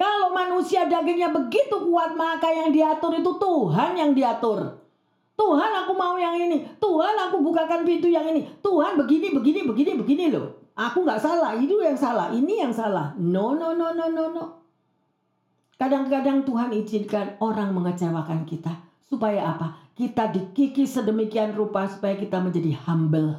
Kalau 0.00 0.34
manusia 0.34 0.88
dagingnya 0.88 1.30
begitu 1.30 1.76
kuat, 1.86 2.16
maka 2.16 2.50
yang 2.50 2.74
diatur 2.74 3.14
itu 3.14 3.30
Tuhan 3.38 3.92
yang 3.94 4.10
diatur. 4.16 4.81
Tuhan 5.34 5.70
aku 5.84 5.92
mau 5.96 6.14
yang 6.20 6.36
ini. 6.36 6.64
Tuhan 6.78 7.14
aku 7.28 7.42
bukakan 7.42 7.82
pintu 7.82 8.08
yang 8.08 8.28
ini. 8.28 8.46
Tuhan 8.60 8.94
begini, 9.00 9.32
begini, 9.32 9.60
begini, 9.66 9.92
begini 9.98 10.24
loh. 10.30 10.72
Aku 10.72 11.04
nggak 11.04 11.20
salah, 11.20 11.52
itu 11.58 11.80
yang 11.82 11.96
salah, 11.98 12.32
ini 12.32 12.62
yang 12.64 12.72
salah. 12.72 13.12
No, 13.20 13.52
no, 13.52 13.76
no, 13.76 13.92
no, 13.92 14.08
no, 14.08 14.24
no. 14.32 14.44
Kadang-kadang 15.76 16.46
Tuhan 16.46 16.70
izinkan 16.72 17.36
orang 17.42 17.74
mengecewakan 17.74 18.46
kita. 18.48 18.70
Supaya 19.02 19.52
apa? 19.52 19.82
kita 19.92 20.32
dikikis 20.32 20.96
sedemikian 20.96 21.52
rupa 21.52 21.84
supaya 21.88 22.16
kita 22.16 22.40
menjadi 22.40 22.72
humble. 22.88 23.36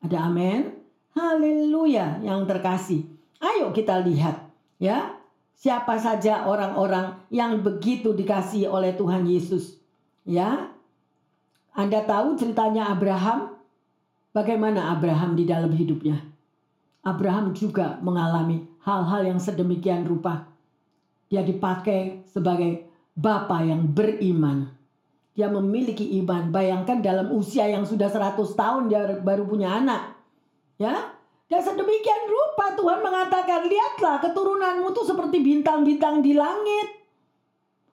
Ada 0.00 0.30
amin? 0.30 0.78
Haleluya 1.12 2.22
yang 2.22 2.46
terkasih. 2.46 3.04
Ayo 3.42 3.74
kita 3.74 3.98
lihat 4.00 4.46
ya. 4.78 5.18
Siapa 5.60 6.00
saja 6.00 6.48
orang-orang 6.48 7.20
yang 7.28 7.60
begitu 7.60 8.16
dikasih 8.16 8.72
oleh 8.72 8.96
Tuhan 8.96 9.28
Yesus. 9.28 9.76
Ya. 10.24 10.72
Anda 11.74 12.02
tahu 12.02 12.34
ceritanya 12.34 12.90
Abraham? 12.90 13.54
Bagaimana 14.30 14.94
Abraham 14.94 15.34
di 15.34 15.46
dalam 15.46 15.70
hidupnya? 15.74 16.22
Abraham 17.02 17.56
juga 17.56 17.98
mengalami 18.04 18.66
hal-hal 18.84 19.26
yang 19.26 19.40
sedemikian 19.40 20.04
rupa. 20.04 20.46
Dia 21.30 21.46
dipakai 21.46 22.26
sebagai 22.28 22.90
bapa 23.14 23.62
yang 23.62 23.86
beriman. 23.86 24.68
Dia 25.32 25.48
memiliki 25.48 26.18
iman. 26.20 26.50
Bayangkan 26.50 27.00
dalam 27.00 27.32
usia 27.32 27.70
yang 27.70 27.86
sudah 27.86 28.10
100 28.10 28.34
tahun 28.52 28.82
dia 28.90 29.00
baru 29.22 29.46
punya 29.46 29.78
anak. 29.78 30.18
Ya. 30.76 31.16
Dan 31.50 31.60
sedemikian 31.66 32.30
rupa 32.30 32.78
Tuhan 32.78 33.02
mengatakan, 33.02 33.66
lihatlah 33.66 34.22
keturunanmu 34.22 34.94
tuh 34.94 35.02
seperti 35.02 35.42
bintang-bintang 35.42 36.22
di 36.22 36.38
langit. 36.38 37.02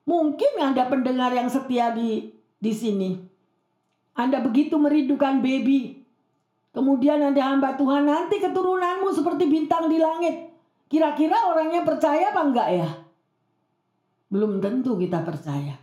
Mungkin 0.05 0.61
Anda 0.61 0.85
pendengar 0.85 1.33
yang 1.33 1.49
setia 1.49 1.89
di 1.89 2.29
di 2.57 2.73
sini. 2.73 3.36
Anda 4.17 4.41
begitu 4.41 4.81
merindukan 4.81 5.45
baby. 5.45 6.01
Kemudian 6.73 7.21
Anda 7.21 7.53
hamba 7.53 7.77
Tuhan, 7.77 8.09
nanti 8.09 8.41
keturunanmu 8.41 9.13
seperti 9.13 9.45
bintang 9.45 9.89
di 9.89 10.01
langit. 10.01 10.49
Kira-kira 10.89 11.53
orangnya 11.53 11.85
percaya 11.85 12.33
apa 12.33 12.41
enggak 12.41 12.69
ya? 12.73 12.89
Belum 14.33 14.57
tentu 14.57 14.97
kita 14.97 15.21
percaya. 15.21 15.77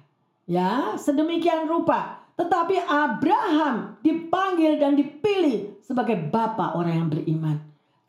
Ya, 0.45 0.99
sedemikian 0.99 1.71
rupa. 1.71 2.27
Tetapi 2.35 2.83
Abraham 2.85 4.03
dipanggil 4.03 4.83
dan 4.83 4.99
dipilih 4.99 5.79
sebagai 5.81 6.19
bapak 6.19 6.75
orang 6.75 7.07
yang 7.07 7.09
beriman. 7.11 7.57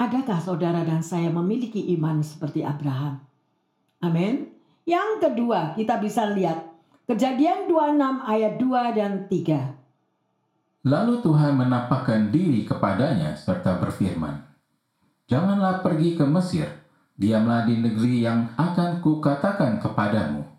Adakah 0.02 0.42
saudara 0.42 0.82
dan 0.84 1.06
saya 1.06 1.30
memiliki 1.30 1.94
iman 1.96 2.20
seperti 2.26 2.66
Abraham? 2.66 3.22
Amin. 4.02 4.52
Yang 4.84 5.30
kedua, 5.30 5.78
kita 5.78 6.02
bisa 6.02 6.28
lihat 6.34 6.76
Kejadian 7.06 7.70
26 7.70 8.02
ayat 8.26 8.54
2 8.58 8.98
dan 8.98 9.12
3. 9.30 9.85
Lalu 10.86 11.26
Tuhan 11.26 11.58
menampakkan 11.58 12.30
diri 12.30 12.62
kepadanya 12.64 13.34
serta 13.34 13.82
berfirman, 13.82 14.46
Janganlah 15.26 15.82
pergi 15.82 16.14
ke 16.14 16.22
Mesir, 16.30 16.70
diamlah 17.18 17.66
di 17.66 17.82
negeri 17.82 18.22
yang 18.22 18.54
akan 18.54 19.02
kukatakan 19.02 19.82
kepadamu 19.82 20.56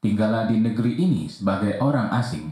tinggallah 0.00 0.48
di 0.48 0.58
negeri 0.58 0.96
ini 0.96 1.28
sebagai 1.28 1.76
orang 1.78 2.08
asing, 2.16 2.48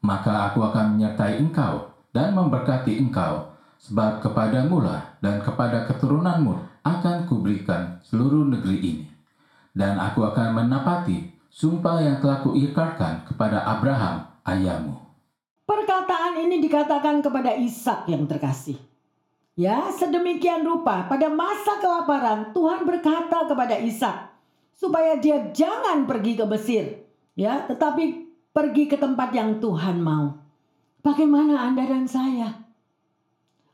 maka 0.00 0.50
aku 0.50 0.62
akan 0.62 0.96
menyertai 0.96 1.42
engkau 1.42 1.90
dan 2.14 2.32
memberkati 2.32 3.02
engkau, 3.02 3.50
sebab 3.82 4.22
kepadamu 4.22 4.80
lah 4.80 5.18
dan 5.18 5.42
kepada 5.42 5.84
keturunanmu 5.90 6.54
akan 6.86 7.26
kuberikan 7.26 7.98
seluruh 8.06 8.46
negeri 8.46 8.78
ini. 8.80 9.06
Dan 9.74 9.98
aku 9.98 10.22
akan 10.22 10.54
menapati 10.54 11.34
sumpah 11.50 11.98
yang 11.98 12.22
telah 12.22 12.38
kuikarkan 12.46 13.26
kepada 13.26 13.66
Abraham, 13.66 14.22
ayahmu. 14.46 15.03
Perkataan 15.64 16.44
ini 16.44 16.60
dikatakan 16.60 17.24
kepada 17.24 17.56
Ishak 17.56 18.04
yang 18.12 18.28
terkasih. 18.28 18.76
Ya, 19.56 19.88
sedemikian 19.96 20.60
rupa 20.60 21.08
pada 21.08 21.32
masa 21.32 21.80
kelaparan 21.80 22.52
Tuhan 22.52 22.84
berkata 22.84 23.48
kepada 23.48 23.80
Ishak, 23.80 24.28
supaya 24.76 25.16
dia 25.16 25.40
jangan 25.56 26.04
pergi 26.04 26.36
ke 26.36 26.44
Mesir, 26.44 26.84
ya, 27.32 27.64
tetapi 27.64 28.28
pergi 28.52 28.84
ke 28.92 29.00
tempat 29.00 29.32
yang 29.32 29.56
Tuhan 29.56 30.04
mau. 30.04 30.36
Bagaimana 31.00 31.64
Anda 31.64 31.88
dan 31.88 32.04
saya? 32.04 32.60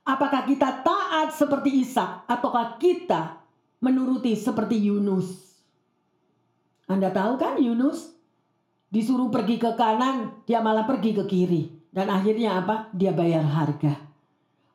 Apakah 0.06 0.46
kita 0.46 0.86
taat 0.86 1.34
seperti 1.34 1.82
Ishak 1.82 2.30
ataukah 2.30 2.78
kita 2.78 3.42
menuruti 3.82 4.38
seperti 4.38 4.78
Yunus? 4.78 5.58
Anda 6.86 7.10
tahu 7.10 7.34
kan 7.34 7.58
Yunus 7.58 8.14
disuruh 8.94 9.32
pergi 9.32 9.58
ke 9.58 9.74
kanan, 9.74 10.44
dia 10.46 10.62
malah 10.62 10.86
pergi 10.86 11.18
ke 11.18 11.24
kiri 11.26 11.79
dan 11.90 12.06
akhirnya 12.06 12.62
apa? 12.62 12.90
Dia 12.94 13.10
bayar 13.10 13.42
harga. 13.42 13.98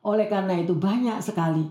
Oleh 0.04 0.28
karena 0.28 0.60
itu 0.60 0.76
banyak 0.76 1.18
sekali 1.24 1.66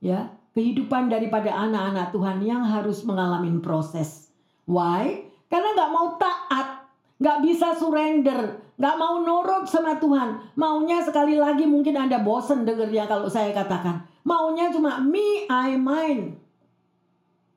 ya 0.00 0.32
kehidupan 0.56 1.06
daripada 1.12 1.54
anak-anak 1.54 2.10
Tuhan 2.10 2.38
yang 2.42 2.62
harus 2.66 3.06
mengalami 3.06 3.54
proses. 3.62 4.28
Why? 4.66 5.30
Karena 5.46 5.74
nggak 5.74 5.92
mau 5.94 6.14
taat, 6.18 6.86
nggak 7.22 7.38
bisa 7.42 7.74
surrender, 7.78 8.58
nggak 8.78 8.96
mau 8.98 9.22
nurut 9.22 9.66
sama 9.70 9.98
Tuhan. 9.98 10.54
Maunya 10.58 11.02
sekali 11.02 11.38
lagi 11.38 11.66
mungkin 11.66 11.94
Anda 11.94 12.22
bosen 12.22 12.66
dengernya 12.66 13.06
kalau 13.06 13.30
saya 13.30 13.54
katakan. 13.54 14.06
Maunya 14.26 14.68
cuma 14.68 15.00
me, 15.00 15.48
I, 15.48 15.74
mine. 15.80 16.36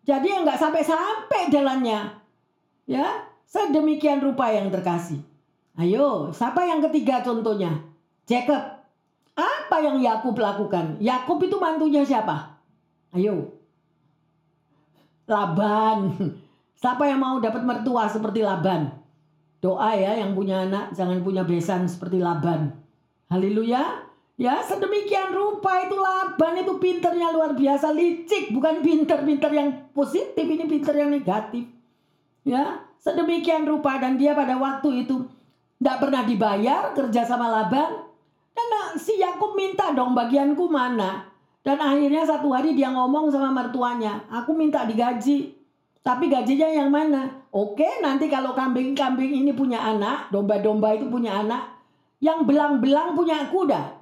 Jadi 0.04 0.28
yang 0.32 0.44
nggak 0.48 0.60
sampai-sampai 0.60 1.52
jalannya. 1.52 2.24
Ya, 2.84 3.08
sedemikian 3.48 4.20
rupa 4.20 4.52
yang 4.52 4.68
terkasih. 4.68 5.24
Ayo, 5.74 6.30
siapa 6.30 6.62
yang 6.70 6.86
ketiga 6.86 7.26
contohnya? 7.26 7.82
Jacob. 8.30 8.62
Apa 9.34 9.82
yang 9.82 9.98
Yakub 9.98 10.38
lakukan? 10.38 11.02
Yakub 11.02 11.42
itu 11.42 11.58
mantunya 11.58 12.06
siapa? 12.06 12.62
Ayo. 13.10 13.58
Laban. 15.26 16.00
Siapa 16.84 17.08
yang 17.08 17.24
mau 17.24 17.40
dapat 17.40 17.64
mertua 17.64 18.12
seperti 18.12 18.44
Laban? 18.44 18.92
Doa 19.64 19.96
ya 19.96 20.20
yang 20.20 20.36
punya 20.36 20.68
anak 20.68 20.92
jangan 20.92 21.24
punya 21.24 21.48
besan 21.48 21.88
seperti 21.88 22.20
Laban. 22.20 22.76
Haleluya. 23.32 24.04
Ya 24.36 24.60
sedemikian 24.60 25.32
rupa 25.32 25.88
itu 25.88 25.96
Laban 25.96 26.60
itu 26.60 26.76
pinternya 26.84 27.32
luar 27.32 27.56
biasa 27.56 27.96
licik 27.96 28.52
bukan 28.52 28.84
pinter-pinter 28.84 29.48
yang 29.56 29.70
positif 29.96 30.44
ini 30.44 30.68
pinter 30.68 30.92
yang 30.92 31.08
negatif. 31.08 31.72
Ya 32.44 32.84
sedemikian 33.00 33.64
rupa 33.64 34.04
dan 34.04 34.20
dia 34.20 34.36
pada 34.36 34.60
waktu 34.60 35.08
itu 35.08 35.24
tidak 35.84 36.00
pernah 36.00 36.24
dibayar 36.24 36.96
kerja 36.96 37.28
sama 37.28 37.52
Laban. 37.52 38.08
Dan 38.56 38.96
si 38.96 39.20
Yakub 39.20 39.52
minta 39.60 39.92
dong 39.92 40.16
bagianku 40.16 40.72
mana. 40.72 41.28
Dan 41.60 41.76
akhirnya 41.84 42.24
satu 42.24 42.56
hari 42.56 42.72
dia 42.72 42.88
ngomong 42.88 43.28
sama 43.28 43.52
mertuanya, 43.52 44.24
aku 44.32 44.56
minta 44.56 44.88
digaji. 44.88 45.52
Tapi 46.00 46.32
gajinya 46.32 46.68
yang 46.72 46.88
mana? 46.88 47.44
Oke, 47.52 48.00
nanti 48.00 48.28
kalau 48.32 48.56
kambing-kambing 48.56 49.44
ini 49.44 49.52
punya 49.56 49.80
anak, 49.80 50.32
domba-domba 50.32 50.96
itu 50.96 51.08
punya 51.08 51.40
anak, 51.40 51.80
yang 52.20 52.44
belang-belang 52.44 53.16
punya 53.16 53.48
kuda. 53.48 53.96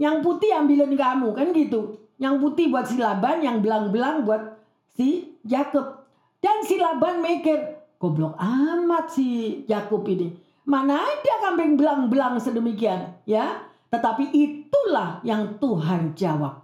Yang 0.00 0.16
putih 0.24 0.56
ambilin 0.56 0.92
kamu, 0.96 1.36
kan 1.36 1.52
gitu. 1.52 2.00
Yang 2.16 2.34
putih 2.40 2.72
buat 2.72 2.88
si 2.88 2.96
Laban, 2.96 3.44
yang 3.44 3.60
belang-belang 3.60 4.24
buat 4.24 4.60
si 4.96 5.36
Yakub. 5.44 6.04
Dan 6.40 6.64
si 6.64 6.80
Laban 6.80 7.20
mikir, 7.20 7.84
goblok 8.00 8.36
amat 8.40 9.12
si 9.12 9.60
Yakub 9.68 10.08
ini. 10.08 10.47
Mana 10.68 11.00
ada 11.00 11.34
kambing 11.48 11.80
belang-belang 11.80 12.36
sedemikian, 12.36 13.16
ya? 13.24 13.64
Tetapi 13.88 14.36
itulah 14.36 15.24
yang 15.24 15.56
Tuhan 15.56 16.12
jawab. 16.12 16.60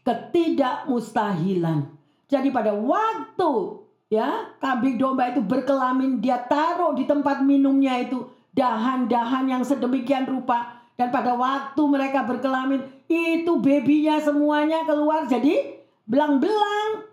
Ketidakmustahilan 0.00 2.00
jadi 2.30 2.46
pada 2.54 2.70
waktu 2.70 3.82
ya 4.06 4.54
kambing 4.62 5.02
domba 5.02 5.34
itu 5.34 5.42
berkelamin 5.42 6.22
dia 6.22 6.38
taruh 6.46 6.94
di 6.94 7.10
tempat 7.10 7.42
minumnya 7.42 7.98
itu 7.98 8.22
dahan-dahan 8.54 9.50
yang 9.50 9.66
sedemikian 9.66 10.30
rupa 10.30 10.78
dan 10.94 11.10
pada 11.10 11.34
waktu 11.34 11.82
mereka 11.90 12.22
berkelamin 12.22 12.86
itu 13.10 13.58
babynya 13.58 14.22
semuanya 14.22 14.86
keluar 14.86 15.26
jadi 15.26 15.82
belang-belang 16.06 17.10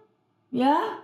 ya 0.53 1.01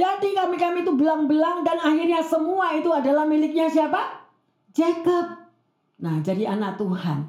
jadi 0.00 0.28
kami-kami 0.32 0.80
itu 0.80 0.96
belang-belang 0.96 1.60
dan 1.68 1.76
akhirnya 1.76 2.24
semua 2.24 2.72
itu 2.72 2.88
adalah 2.88 3.28
miliknya 3.28 3.68
siapa? 3.68 4.21
Jacob. 4.72 5.52
Nah, 6.02 6.18
jadi 6.24 6.48
anak 6.48 6.80
Tuhan 6.80 7.28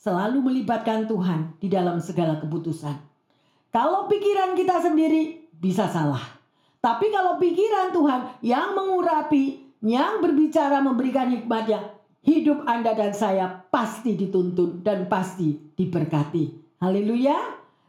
selalu 0.00 0.40
melibatkan 0.40 1.04
Tuhan 1.04 1.60
di 1.60 1.68
dalam 1.68 2.00
segala 2.00 2.40
keputusan. 2.40 2.96
Kalau 3.68 4.08
pikiran 4.08 4.56
kita 4.56 4.80
sendiri 4.80 5.52
bisa 5.52 5.86
salah. 5.92 6.40
Tapi 6.78 7.12
kalau 7.12 7.36
pikiran 7.36 7.92
Tuhan 7.92 8.20
yang 8.40 8.72
mengurapi, 8.72 9.76
yang 9.84 10.24
berbicara 10.24 10.80
memberikan 10.80 11.28
hikmatnya, 11.28 11.98
hidup 12.24 12.64
Anda 12.64 12.96
dan 12.96 13.12
saya 13.12 13.68
pasti 13.68 14.14
dituntun 14.16 14.80
dan 14.80 15.10
pasti 15.10 15.58
diberkati. 15.76 16.78
Haleluya. 16.80 17.36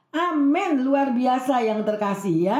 Amin. 0.10 0.82
Luar 0.82 1.14
biasa 1.14 1.62
yang 1.62 1.86
terkasih 1.86 2.36
ya. 2.50 2.60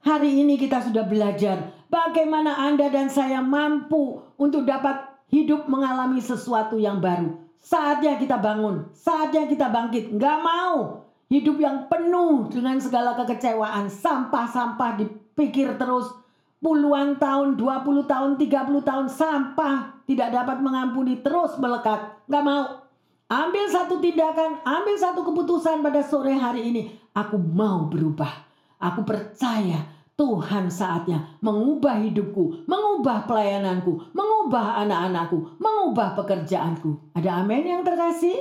Hari 0.00 0.46
ini 0.46 0.56
kita 0.56 0.80
sudah 0.80 1.04
belajar 1.04 1.74
bagaimana 1.92 2.56
Anda 2.56 2.88
dan 2.88 3.12
saya 3.12 3.42
mampu 3.44 4.22
untuk 4.40 4.64
dapat 4.64 5.09
hidup 5.30 5.70
mengalami 5.70 6.18
sesuatu 6.18 6.76
yang 6.76 6.98
baru. 6.98 7.38
Saatnya 7.62 8.18
kita 8.18 8.36
bangun, 8.36 8.90
saatnya 8.92 9.46
kita 9.46 9.70
bangkit. 9.70 10.12
Nggak 10.16 10.38
mau 10.42 11.00
Hidup 11.30 11.62
yang 11.62 11.86
penuh 11.86 12.50
dengan 12.50 12.82
segala 12.82 13.14
kekecewaan, 13.14 13.86
sampah-sampah 13.86 14.98
dipikir 14.98 15.78
terus. 15.78 16.10
Puluhan 16.58 17.22
tahun, 17.22 17.54
20 17.54 18.10
tahun, 18.10 18.34
30 18.34 18.82
tahun 18.82 19.06
sampah 19.06 20.02
tidak 20.10 20.34
dapat 20.34 20.58
mengampuni 20.58 21.22
terus 21.22 21.54
melekat. 21.62 22.18
Gak 22.26 22.42
mau. 22.42 22.82
Ambil 23.30 23.70
satu 23.70 24.02
tindakan, 24.02 24.58
ambil 24.66 24.98
satu 24.98 25.22
keputusan 25.22 25.86
pada 25.86 26.02
sore 26.02 26.34
hari 26.34 26.66
ini. 26.66 26.82
Aku 27.14 27.38
mau 27.38 27.86
berubah. 27.86 28.50
Aku 28.82 29.06
percaya 29.06 29.86
Tuhan 30.20 30.68
saatnya 30.68 31.40
mengubah 31.40 31.96
hidupku, 32.04 32.68
mengubah 32.68 33.24
pelayananku, 33.24 34.12
mengubah 34.12 34.84
anak-anakku, 34.84 35.56
mengubah 35.56 36.12
pekerjaanku. 36.12 37.16
Ada 37.16 37.40
amin 37.40 37.64
yang 37.64 37.80
terkasih? 37.80 38.36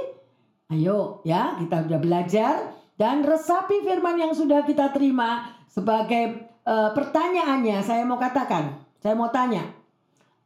Ayo 0.67 1.23
ya, 1.23 1.55
kita 1.55 1.87
udah 1.87 1.99
belajar 2.03 2.75
dan 2.99 3.23
resapi 3.23 3.79
firman 3.87 4.19
yang 4.19 4.35
sudah 4.35 4.67
kita 4.67 4.91
terima 4.91 5.55
sebagai 5.71 6.51
uh, 6.67 6.91
pertanyaannya 6.91 7.79
saya 7.79 8.03
mau 8.03 8.19
katakan, 8.19 8.75
saya 8.99 9.15
mau 9.15 9.31
tanya. 9.31 9.63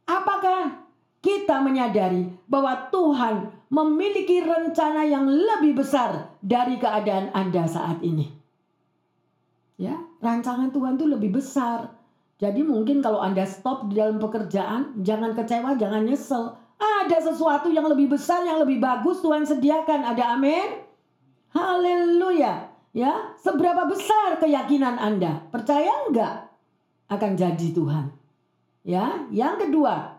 Apakah 0.06 0.86
kita 1.18 1.58
menyadari 1.58 2.30
bahwa 2.46 2.94
Tuhan 2.94 3.50
memiliki 3.74 4.38
rencana 4.38 5.02
yang 5.02 5.26
lebih 5.26 5.82
besar 5.82 6.30
dari 6.38 6.78
keadaan 6.78 7.34
Anda 7.34 7.66
saat 7.66 8.06
ini? 8.06 8.43
Rancangan 10.24 10.72
Tuhan 10.72 10.96
itu 10.96 11.04
lebih 11.04 11.36
besar. 11.36 11.92
Jadi 12.40 12.64
mungkin 12.64 13.04
kalau 13.04 13.20
Anda 13.20 13.44
stop 13.44 13.92
di 13.92 14.00
dalam 14.00 14.16
pekerjaan, 14.16 15.04
jangan 15.04 15.36
kecewa, 15.36 15.76
jangan 15.76 16.08
nyesel. 16.08 16.56
Ada 16.80 17.28
sesuatu 17.28 17.68
yang 17.68 17.84
lebih 17.92 18.08
besar, 18.08 18.40
yang 18.48 18.64
lebih 18.64 18.80
bagus 18.80 19.20
Tuhan 19.20 19.44
sediakan. 19.44 20.00
Ada 20.00 20.40
amin? 20.40 20.80
Haleluya. 21.52 22.72
Ya, 22.94 23.36
seberapa 23.36 23.84
besar 23.84 24.40
keyakinan 24.40 24.96
Anda? 24.96 25.44
Percaya 25.52 26.08
enggak 26.08 26.48
akan 27.10 27.32
jadi 27.36 27.68
Tuhan? 27.74 28.06
Ya, 28.86 29.28
yang 29.34 29.58
kedua, 29.58 30.14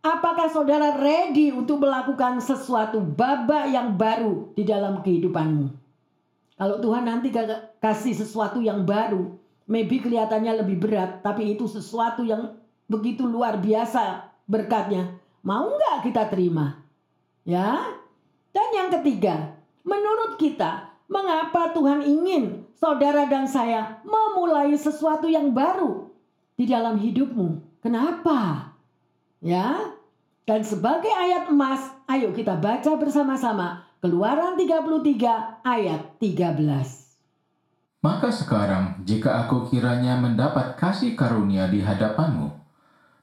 apakah 0.00 0.48
saudara 0.48 0.98
ready 1.00 1.52
untuk 1.52 1.84
melakukan 1.84 2.40
sesuatu 2.40 3.00
babak 3.00 3.70
yang 3.70 3.96
baru 3.96 4.52
di 4.56 4.64
dalam 4.64 5.04
kehidupanmu? 5.04 5.83
Kalau 6.54 6.78
Tuhan 6.78 7.04
nanti 7.06 7.34
kasih 7.82 8.14
sesuatu 8.14 8.62
yang 8.62 8.86
baru, 8.86 9.34
maybe 9.66 9.98
kelihatannya 9.98 10.62
lebih 10.62 10.78
berat, 10.78 11.20
tapi 11.20 11.54
itu 11.58 11.66
sesuatu 11.66 12.22
yang 12.22 12.54
begitu 12.86 13.26
luar 13.26 13.58
biasa 13.58 14.30
berkatnya. 14.46 15.18
Mau 15.42 15.74
nggak 15.74 16.06
kita 16.06 16.30
terima? 16.30 16.78
Ya. 17.42 17.82
Dan 18.54 18.70
yang 18.70 18.88
ketiga, 18.94 19.54
Menurut 19.84 20.40
kita, 20.40 20.96
mengapa 21.12 21.68
Tuhan 21.76 22.00
ingin 22.08 22.64
saudara 22.72 23.28
dan 23.28 23.44
saya 23.44 24.00
memulai 24.00 24.72
sesuatu 24.80 25.28
yang 25.28 25.52
baru 25.52 26.08
di 26.56 26.64
dalam 26.64 26.96
hidupmu? 26.96 27.60
Kenapa? 27.84 28.72
Ya. 29.44 29.92
Dan 30.48 30.64
sebagai 30.64 31.12
ayat 31.12 31.52
emas, 31.52 31.92
ayo 32.08 32.32
kita 32.32 32.56
baca 32.56 32.96
bersama-sama 32.96 33.84
Keluaran 34.04 34.52
33 34.60 35.64
ayat 35.64 36.20
13. 36.20 36.60
Maka 38.04 38.28
sekarang, 38.28 39.00
jika 39.00 39.32
aku 39.40 39.72
kiranya 39.72 40.20
mendapat 40.20 40.76
kasih 40.76 41.16
karunia 41.16 41.72
di 41.72 41.80
hadapanmu, 41.80 42.52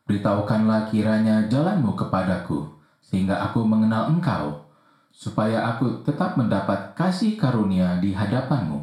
beritahukanlah 0.09 0.89
kiranya 0.89 1.45
jalanmu 1.53 1.93
kepadaku, 1.93 2.65
sehingga 2.97 3.45
aku 3.45 3.61
mengenal 3.61 4.09
engkau, 4.09 4.65
supaya 5.13 5.69
aku 5.69 6.01
tetap 6.01 6.34
mendapat 6.34 6.97
kasih 6.97 7.38
karunia 7.38 8.01
di 8.01 8.17
hadapanmu. 8.17 8.82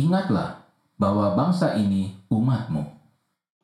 Ingatlah 0.00 0.64
bahwa 0.96 1.36
bangsa 1.36 1.76
ini 1.76 2.24
umatmu. 2.32 2.88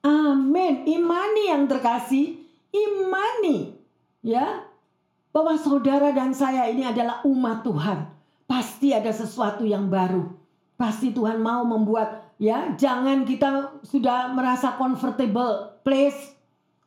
Amin. 0.05 0.85
Imani 0.85 1.49
yang 1.49 1.65
terkasih, 1.65 2.45
imani 2.77 3.73
ya 4.21 4.69
bahwa 5.31 5.55
saudara 5.59 6.11
dan 6.11 6.35
saya 6.35 6.67
ini 6.71 6.87
adalah 6.87 7.23
umat 7.27 7.63
Tuhan. 7.63 7.99
Pasti 8.51 8.91
ada 8.91 9.11
sesuatu 9.15 9.63
yang 9.63 9.87
baru. 9.87 10.27
Pasti 10.75 11.15
Tuhan 11.15 11.39
mau 11.39 11.63
membuat 11.63 12.35
ya, 12.41 12.75
jangan 12.75 13.23
kita 13.23 13.79
sudah 13.87 14.35
merasa 14.35 14.75
comfortable 14.75 15.81
place. 15.87 16.35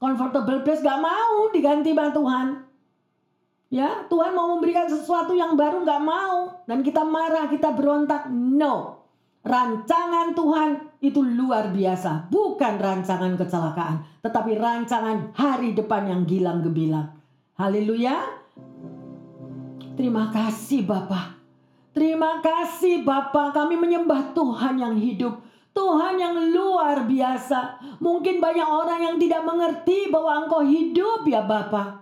Comfortable 0.02 0.68
place 0.68 0.84
gak 0.84 1.00
mau 1.00 1.48
diganti 1.56 1.96
sama 1.96 2.12
Tuhan. 2.12 2.48
Ya, 3.74 4.06
Tuhan 4.06 4.38
mau 4.38 4.54
memberikan 4.54 4.86
sesuatu 4.86 5.34
yang 5.34 5.58
baru 5.58 5.82
nggak 5.82 6.04
mau 6.06 6.62
dan 6.70 6.86
kita 6.86 7.02
marah, 7.02 7.50
kita 7.50 7.74
berontak. 7.74 8.30
No, 8.30 9.02
rancangan 9.42 10.38
Tuhan 10.38 10.70
itu 11.02 11.26
luar 11.26 11.74
biasa, 11.74 12.30
bukan 12.30 12.78
rancangan 12.78 13.34
kecelakaan, 13.34 14.22
tetapi 14.22 14.62
rancangan 14.62 15.34
hari 15.34 15.74
depan 15.74 16.06
yang 16.06 16.22
gilang 16.30 16.62
gemilang. 16.62 17.23
Haleluya. 17.54 18.18
Terima 19.94 20.34
kasih 20.34 20.90
Bapak. 20.90 21.38
Terima 21.94 22.42
kasih 22.42 23.06
Bapak, 23.06 23.54
kami 23.54 23.78
menyembah 23.78 24.34
Tuhan 24.34 24.82
yang 24.82 24.98
hidup. 24.98 25.38
Tuhan 25.70 26.18
yang 26.18 26.34
luar 26.50 27.06
biasa. 27.06 27.78
Mungkin 28.02 28.42
banyak 28.42 28.66
orang 28.66 29.06
yang 29.06 29.16
tidak 29.22 29.46
mengerti 29.46 30.10
bahwa 30.10 30.42
Engkau 30.42 30.66
hidup 30.66 31.30
ya 31.30 31.46
Bapak. 31.46 32.02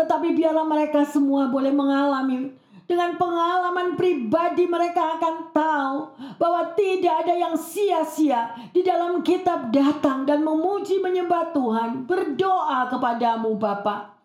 Tetapi 0.00 0.32
biarlah 0.32 0.64
mereka 0.64 1.04
semua 1.04 1.52
boleh 1.52 1.76
mengalami 1.76 2.56
dengan 2.88 3.20
pengalaman 3.20 4.00
pribadi 4.00 4.64
mereka 4.64 5.20
akan 5.20 5.52
tahu 5.52 5.96
bahwa 6.40 6.72
tidak 6.72 7.28
ada 7.28 7.36
yang 7.36 7.52
sia-sia 7.60 8.56
di 8.72 8.80
dalam 8.80 9.20
kitab 9.20 9.68
datang 9.68 10.24
dan 10.24 10.40
memuji 10.40 11.04
menyembah 11.04 11.52
Tuhan, 11.52 12.08
berdoa 12.08 12.88
kepadamu 12.88 13.60
Bapak. 13.60 14.15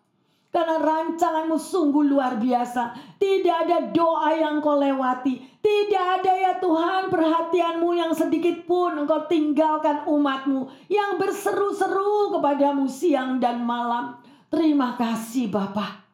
Karena 0.52 0.76
rancanganmu 0.76 1.56
sungguh 1.56 2.04
luar 2.12 2.36
biasa. 2.36 2.92
Tidak 3.16 3.56
ada 3.64 3.88
doa 3.88 4.36
yang 4.36 4.60
kau 4.60 4.76
lewati. 4.76 5.40
Tidak 5.64 6.04
ada 6.20 6.32
ya 6.36 6.52
Tuhan 6.60 7.08
perhatianmu 7.08 7.88
yang 7.96 8.12
sedikit 8.12 8.68
pun 8.68 9.00
engkau 9.00 9.24
tinggalkan 9.32 10.04
umatmu. 10.04 10.68
Yang 10.92 11.10
berseru-seru 11.24 12.36
kepadamu 12.36 12.84
siang 12.84 13.40
dan 13.40 13.64
malam. 13.64 14.20
Terima 14.52 14.92
kasih 15.00 15.48
Bapak. 15.48 16.04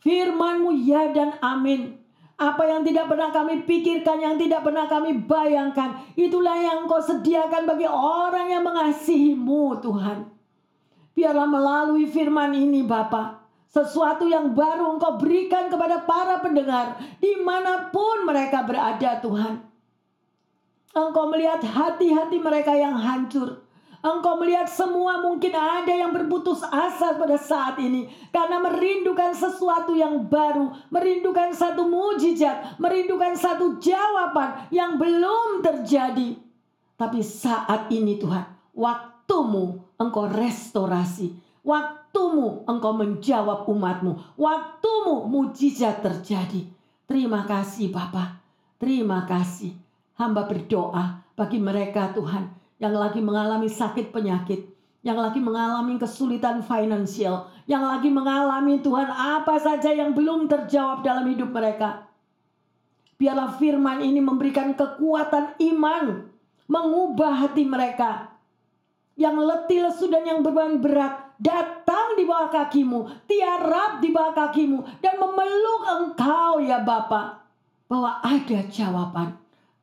Firmanmu 0.00 0.72
ya 0.88 1.12
dan 1.12 1.36
amin. 1.44 2.00
Apa 2.40 2.64
yang 2.64 2.86
tidak 2.86 3.12
pernah 3.12 3.28
kami 3.34 3.68
pikirkan, 3.68 4.16
yang 4.22 4.40
tidak 4.40 4.64
pernah 4.64 4.88
kami 4.88 5.12
bayangkan. 5.28 6.00
Itulah 6.16 6.56
yang 6.56 6.88
kau 6.88 7.04
sediakan 7.04 7.68
bagi 7.68 7.84
orang 7.84 8.48
yang 8.48 8.64
mengasihimu 8.64 9.76
Tuhan. 9.84 10.24
Biarlah 11.12 11.50
melalui 11.50 12.08
firman 12.08 12.56
ini 12.56 12.80
Bapak. 12.86 13.37
Sesuatu 13.68 14.24
yang 14.24 14.56
baru 14.56 14.96
engkau 14.96 15.20
berikan 15.20 15.68
kepada 15.68 16.00
para 16.08 16.40
pendengar. 16.40 16.96
Di 17.20 17.36
mana 17.44 17.92
pun 17.92 18.24
mereka 18.24 18.64
berada 18.64 19.20
Tuhan. 19.20 19.60
Engkau 20.96 21.28
melihat 21.28 21.60
hati-hati 21.60 22.40
mereka 22.40 22.72
yang 22.72 22.96
hancur. 22.96 23.68
Engkau 23.98 24.38
melihat 24.38 24.70
semua 24.70 25.18
mungkin 25.18 25.50
ada 25.58 25.90
yang 25.90 26.14
berputus 26.14 26.62
asa 26.62 27.18
pada 27.18 27.34
saat 27.34 27.82
ini 27.82 28.06
karena 28.30 28.62
merindukan 28.62 29.34
sesuatu 29.34 29.90
yang 29.98 30.22
baru, 30.22 30.70
merindukan 30.86 31.50
satu 31.50 31.82
mujizat, 31.82 32.78
merindukan 32.78 33.34
satu 33.34 33.82
jawaban 33.82 34.70
yang 34.70 35.02
belum 35.02 35.66
terjadi. 35.66 36.38
Tapi 36.94 37.20
saat 37.26 37.90
ini 37.90 38.22
Tuhan, 38.22 38.46
waktumu 38.70 39.82
engkau 39.98 40.30
restorasi, 40.30 41.34
waktumu 42.18 42.66
engkau 42.66 42.98
menjawab 42.98 43.70
umatmu, 43.70 44.18
waktumu 44.34 45.30
mujizat 45.30 46.02
terjadi. 46.02 46.66
Terima 47.06 47.46
kasih 47.46 47.94
Bapak, 47.94 48.42
terima 48.82 49.22
kasih. 49.22 49.78
Hamba 50.18 50.50
berdoa 50.50 51.22
bagi 51.38 51.62
mereka 51.62 52.10
Tuhan 52.10 52.50
yang 52.82 52.90
lagi 52.90 53.22
mengalami 53.22 53.70
sakit 53.70 54.10
penyakit, 54.10 54.66
yang 55.06 55.14
lagi 55.14 55.38
mengalami 55.38 55.94
kesulitan 55.94 56.58
finansial, 56.66 57.46
yang 57.70 57.86
lagi 57.86 58.10
mengalami 58.10 58.82
Tuhan 58.82 59.06
apa 59.14 59.54
saja 59.62 59.94
yang 59.94 60.10
belum 60.10 60.50
terjawab 60.50 61.06
dalam 61.06 61.30
hidup 61.30 61.54
mereka. 61.54 62.02
Biarlah 63.14 63.54
firman 63.62 64.02
ini 64.02 64.18
memberikan 64.18 64.74
kekuatan 64.74 65.54
iman, 65.70 66.26
mengubah 66.66 67.46
hati 67.46 67.62
mereka. 67.62 68.34
Yang 69.14 69.36
letih 69.38 69.80
lesu 69.86 70.06
dan 70.10 70.26
yang 70.26 70.42
beban 70.42 70.82
berat 70.82 71.27
datang 71.38 72.18
di 72.18 72.26
bawah 72.26 72.50
kakimu, 72.50 73.26
tiarap 73.30 74.02
di 74.02 74.10
bawah 74.10 74.34
kakimu 74.34 74.78
dan 74.98 75.16
memeluk 75.16 75.82
engkau 75.86 76.58
ya 76.62 76.82
Bapak. 76.82 77.46
Bahwa 77.88 78.20
ada 78.20 78.68
jawaban, 78.68 79.32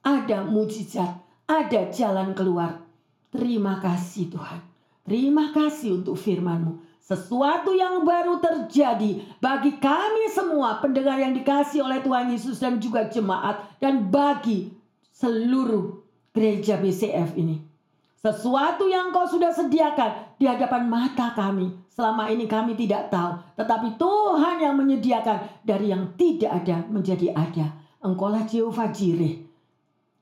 ada 0.05 0.45
mujizat, 0.45 1.17
ada 1.49 1.81
jalan 1.89 2.37
keluar. 2.37 2.85
Terima 3.33 3.81
kasih 3.81 4.29
Tuhan. 4.29 4.61
Terima 5.05 5.49
kasih 5.49 6.01
untuk 6.01 6.17
firman-Mu. 6.21 6.85
Sesuatu 7.05 7.77
yang 7.77 8.01
baru 8.01 8.41
terjadi 8.41 9.21
bagi 9.37 9.77
kami 9.77 10.25
semua 10.33 10.81
pendengar 10.81 11.21
yang 11.21 11.37
dikasih 11.37 11.85
oleh 11.85 12.01
Tuhan 12.01 12.33
Yesus 12.33 12.57
dan 12.57 12.81
juga 12.81 13.05
jemaat 13.05 13.61
dan 13.77 14.09
bagi 14.09 14.73
seluruh 15.13 16.01
gereja 16.33 16.81
BCF 16.81 17.37
ini. 17.37 17.61
Sesuatu 18.25 18.89
yang 18.89 19.13
kau 19.13 19.29
sudah 19.29 19.53
sediakan 19.53 20.24
di 20.35 20.45
hadapan 20.45 20.87
mata 20.87 21.31
kami. 21.31 21.71
Selama 21.91 22.27
ini 22.27 22.43
kami 22.45 22.75
tidak 22.75 23.07
tahu. 23.07 23.39
Tetapi 23.55 23.95
Tuhan 23.95 24.55
yang 24.59 24.75
menyediakan 24.75 25.63
dari 25.63 25.91
yang 25.91 26.11
tidak 26.19 26.63
ada 26.63 26.83
menjadi 26.91 27.31
ada. 27.31 27.71
Engkaulah 28.03 28.43
Jehovah 28.43 28.91
Jireh. 28.91 29.47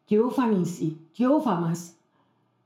Jehovah 0.06 0.48
Nisi. 0.54 0.94
Jehovah 1.18 1.58
Mas. 1.58 1.98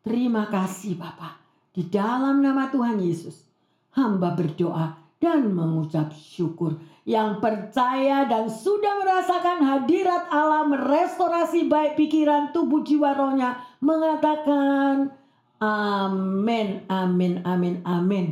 Terima 0.04 0.48
kasih 0.52 1.00
Bapak. 1.00 1.40
Di 1.72 1.88
dalam 1.88 2.42
nama 2.42 2.72
Tuhan 2.74 2.98
Yesus, 2.98 3.46
hamba 3.94 4.34
berdoa 4.34 4.98
dan 5.18 5.54
mengucap 5.54 6.14
syukur. 6.14 6.78
Yang 7.08 7.40
percaya 7.40 8.28
dan 8.28 8.52
sudah 8.52 9.00
merasakan 9.00 9.64
hadirat 9.64 10.28
Allah 10.28 10.68
merestorasi 10.68 11.72
baik 11.72 11.96
pikiran, 11.96 12.52
tubuh, 12.52 12.84
jiwa, 12.84 13.16
rohnya. 13.16 13.64
Mengatakan 13.80 15.16
amin, 15.62 16.86
amin, 16.90 17.34
amin, 17.46 17.76
amin. 17.86 18.26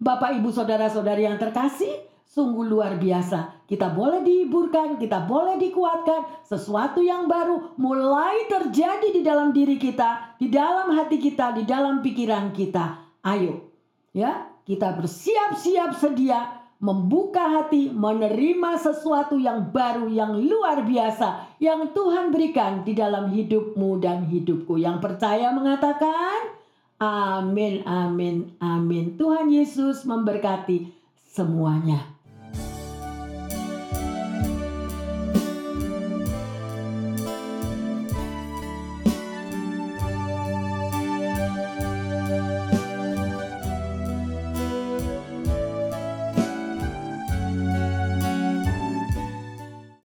Bapak, 0.00 0.36
ibu, 0.36 0.50
saudara-saudari 0.52 1.24
yang 1.24 1.40
terkasih, 1.40 2.04
sungguh 2.28 2.66
luar 2.66 2.98
biasa. 2.98 3.64
Kita 3.64 3.92
boleh 3.94 4.20
dihiburkan, 4.26 4.98
kita 4.98 5.24
boleh 5.24 5.56
dikuatkan. 5.56 6.44
Sesuatu 6.44 7.00
yang 7.00 7.30
baru 7.30 7.76
mulai 7.80 8.50
terjadi 8.50 9.14
di 9.14 9.22
dalam 9.22 9.54
diri 9.54 9.78
kita, 9.78 10.36
di 10.36 10.50
dalam 10.50 10.92
hati 10.92 11.16
kita, 11.16 11.54
di 11.54 11.62
dalam 11.64 12.02
pikiran 12.02 12.52
kita. 12.52 13.00
Ayo, 13.24 13.70
ya, 14.12 14.50
kita 14.64 14.96
bersiap-siap 14.96 15.96
sedia 15.96 16.63
membuka 16.84 17.48
hati, 17.48 17.88
menerima 17.88 18.76
sesuatu 18.76 19.40
yang 19.40 19.72
baru, 19.72 20.04
yang 20.12 20.36
luar 20.36 20.84
biasa, 20.84 21.56
yang 21.56 21.96
Tuhan 21.96 22.28
berikan 22.28 22.84
di 22.84 22.92
dalam 22.92 23.32
hidupmu 23.32 23.96
dan 24.04 24.28
hidupku. 24.28 24.76
Yang 24.76 25.00
percaya 25.00 25.48
mengatakan, 25.56 26.60
Amin, 27.00 27.82
amin, 27.88 28.54
amin. 28.62 29.16
Tuhan 29.16 29.50
Yesus 29.50 30.06
memberkati 30.06 30.92
semuanya. 31.26 32.13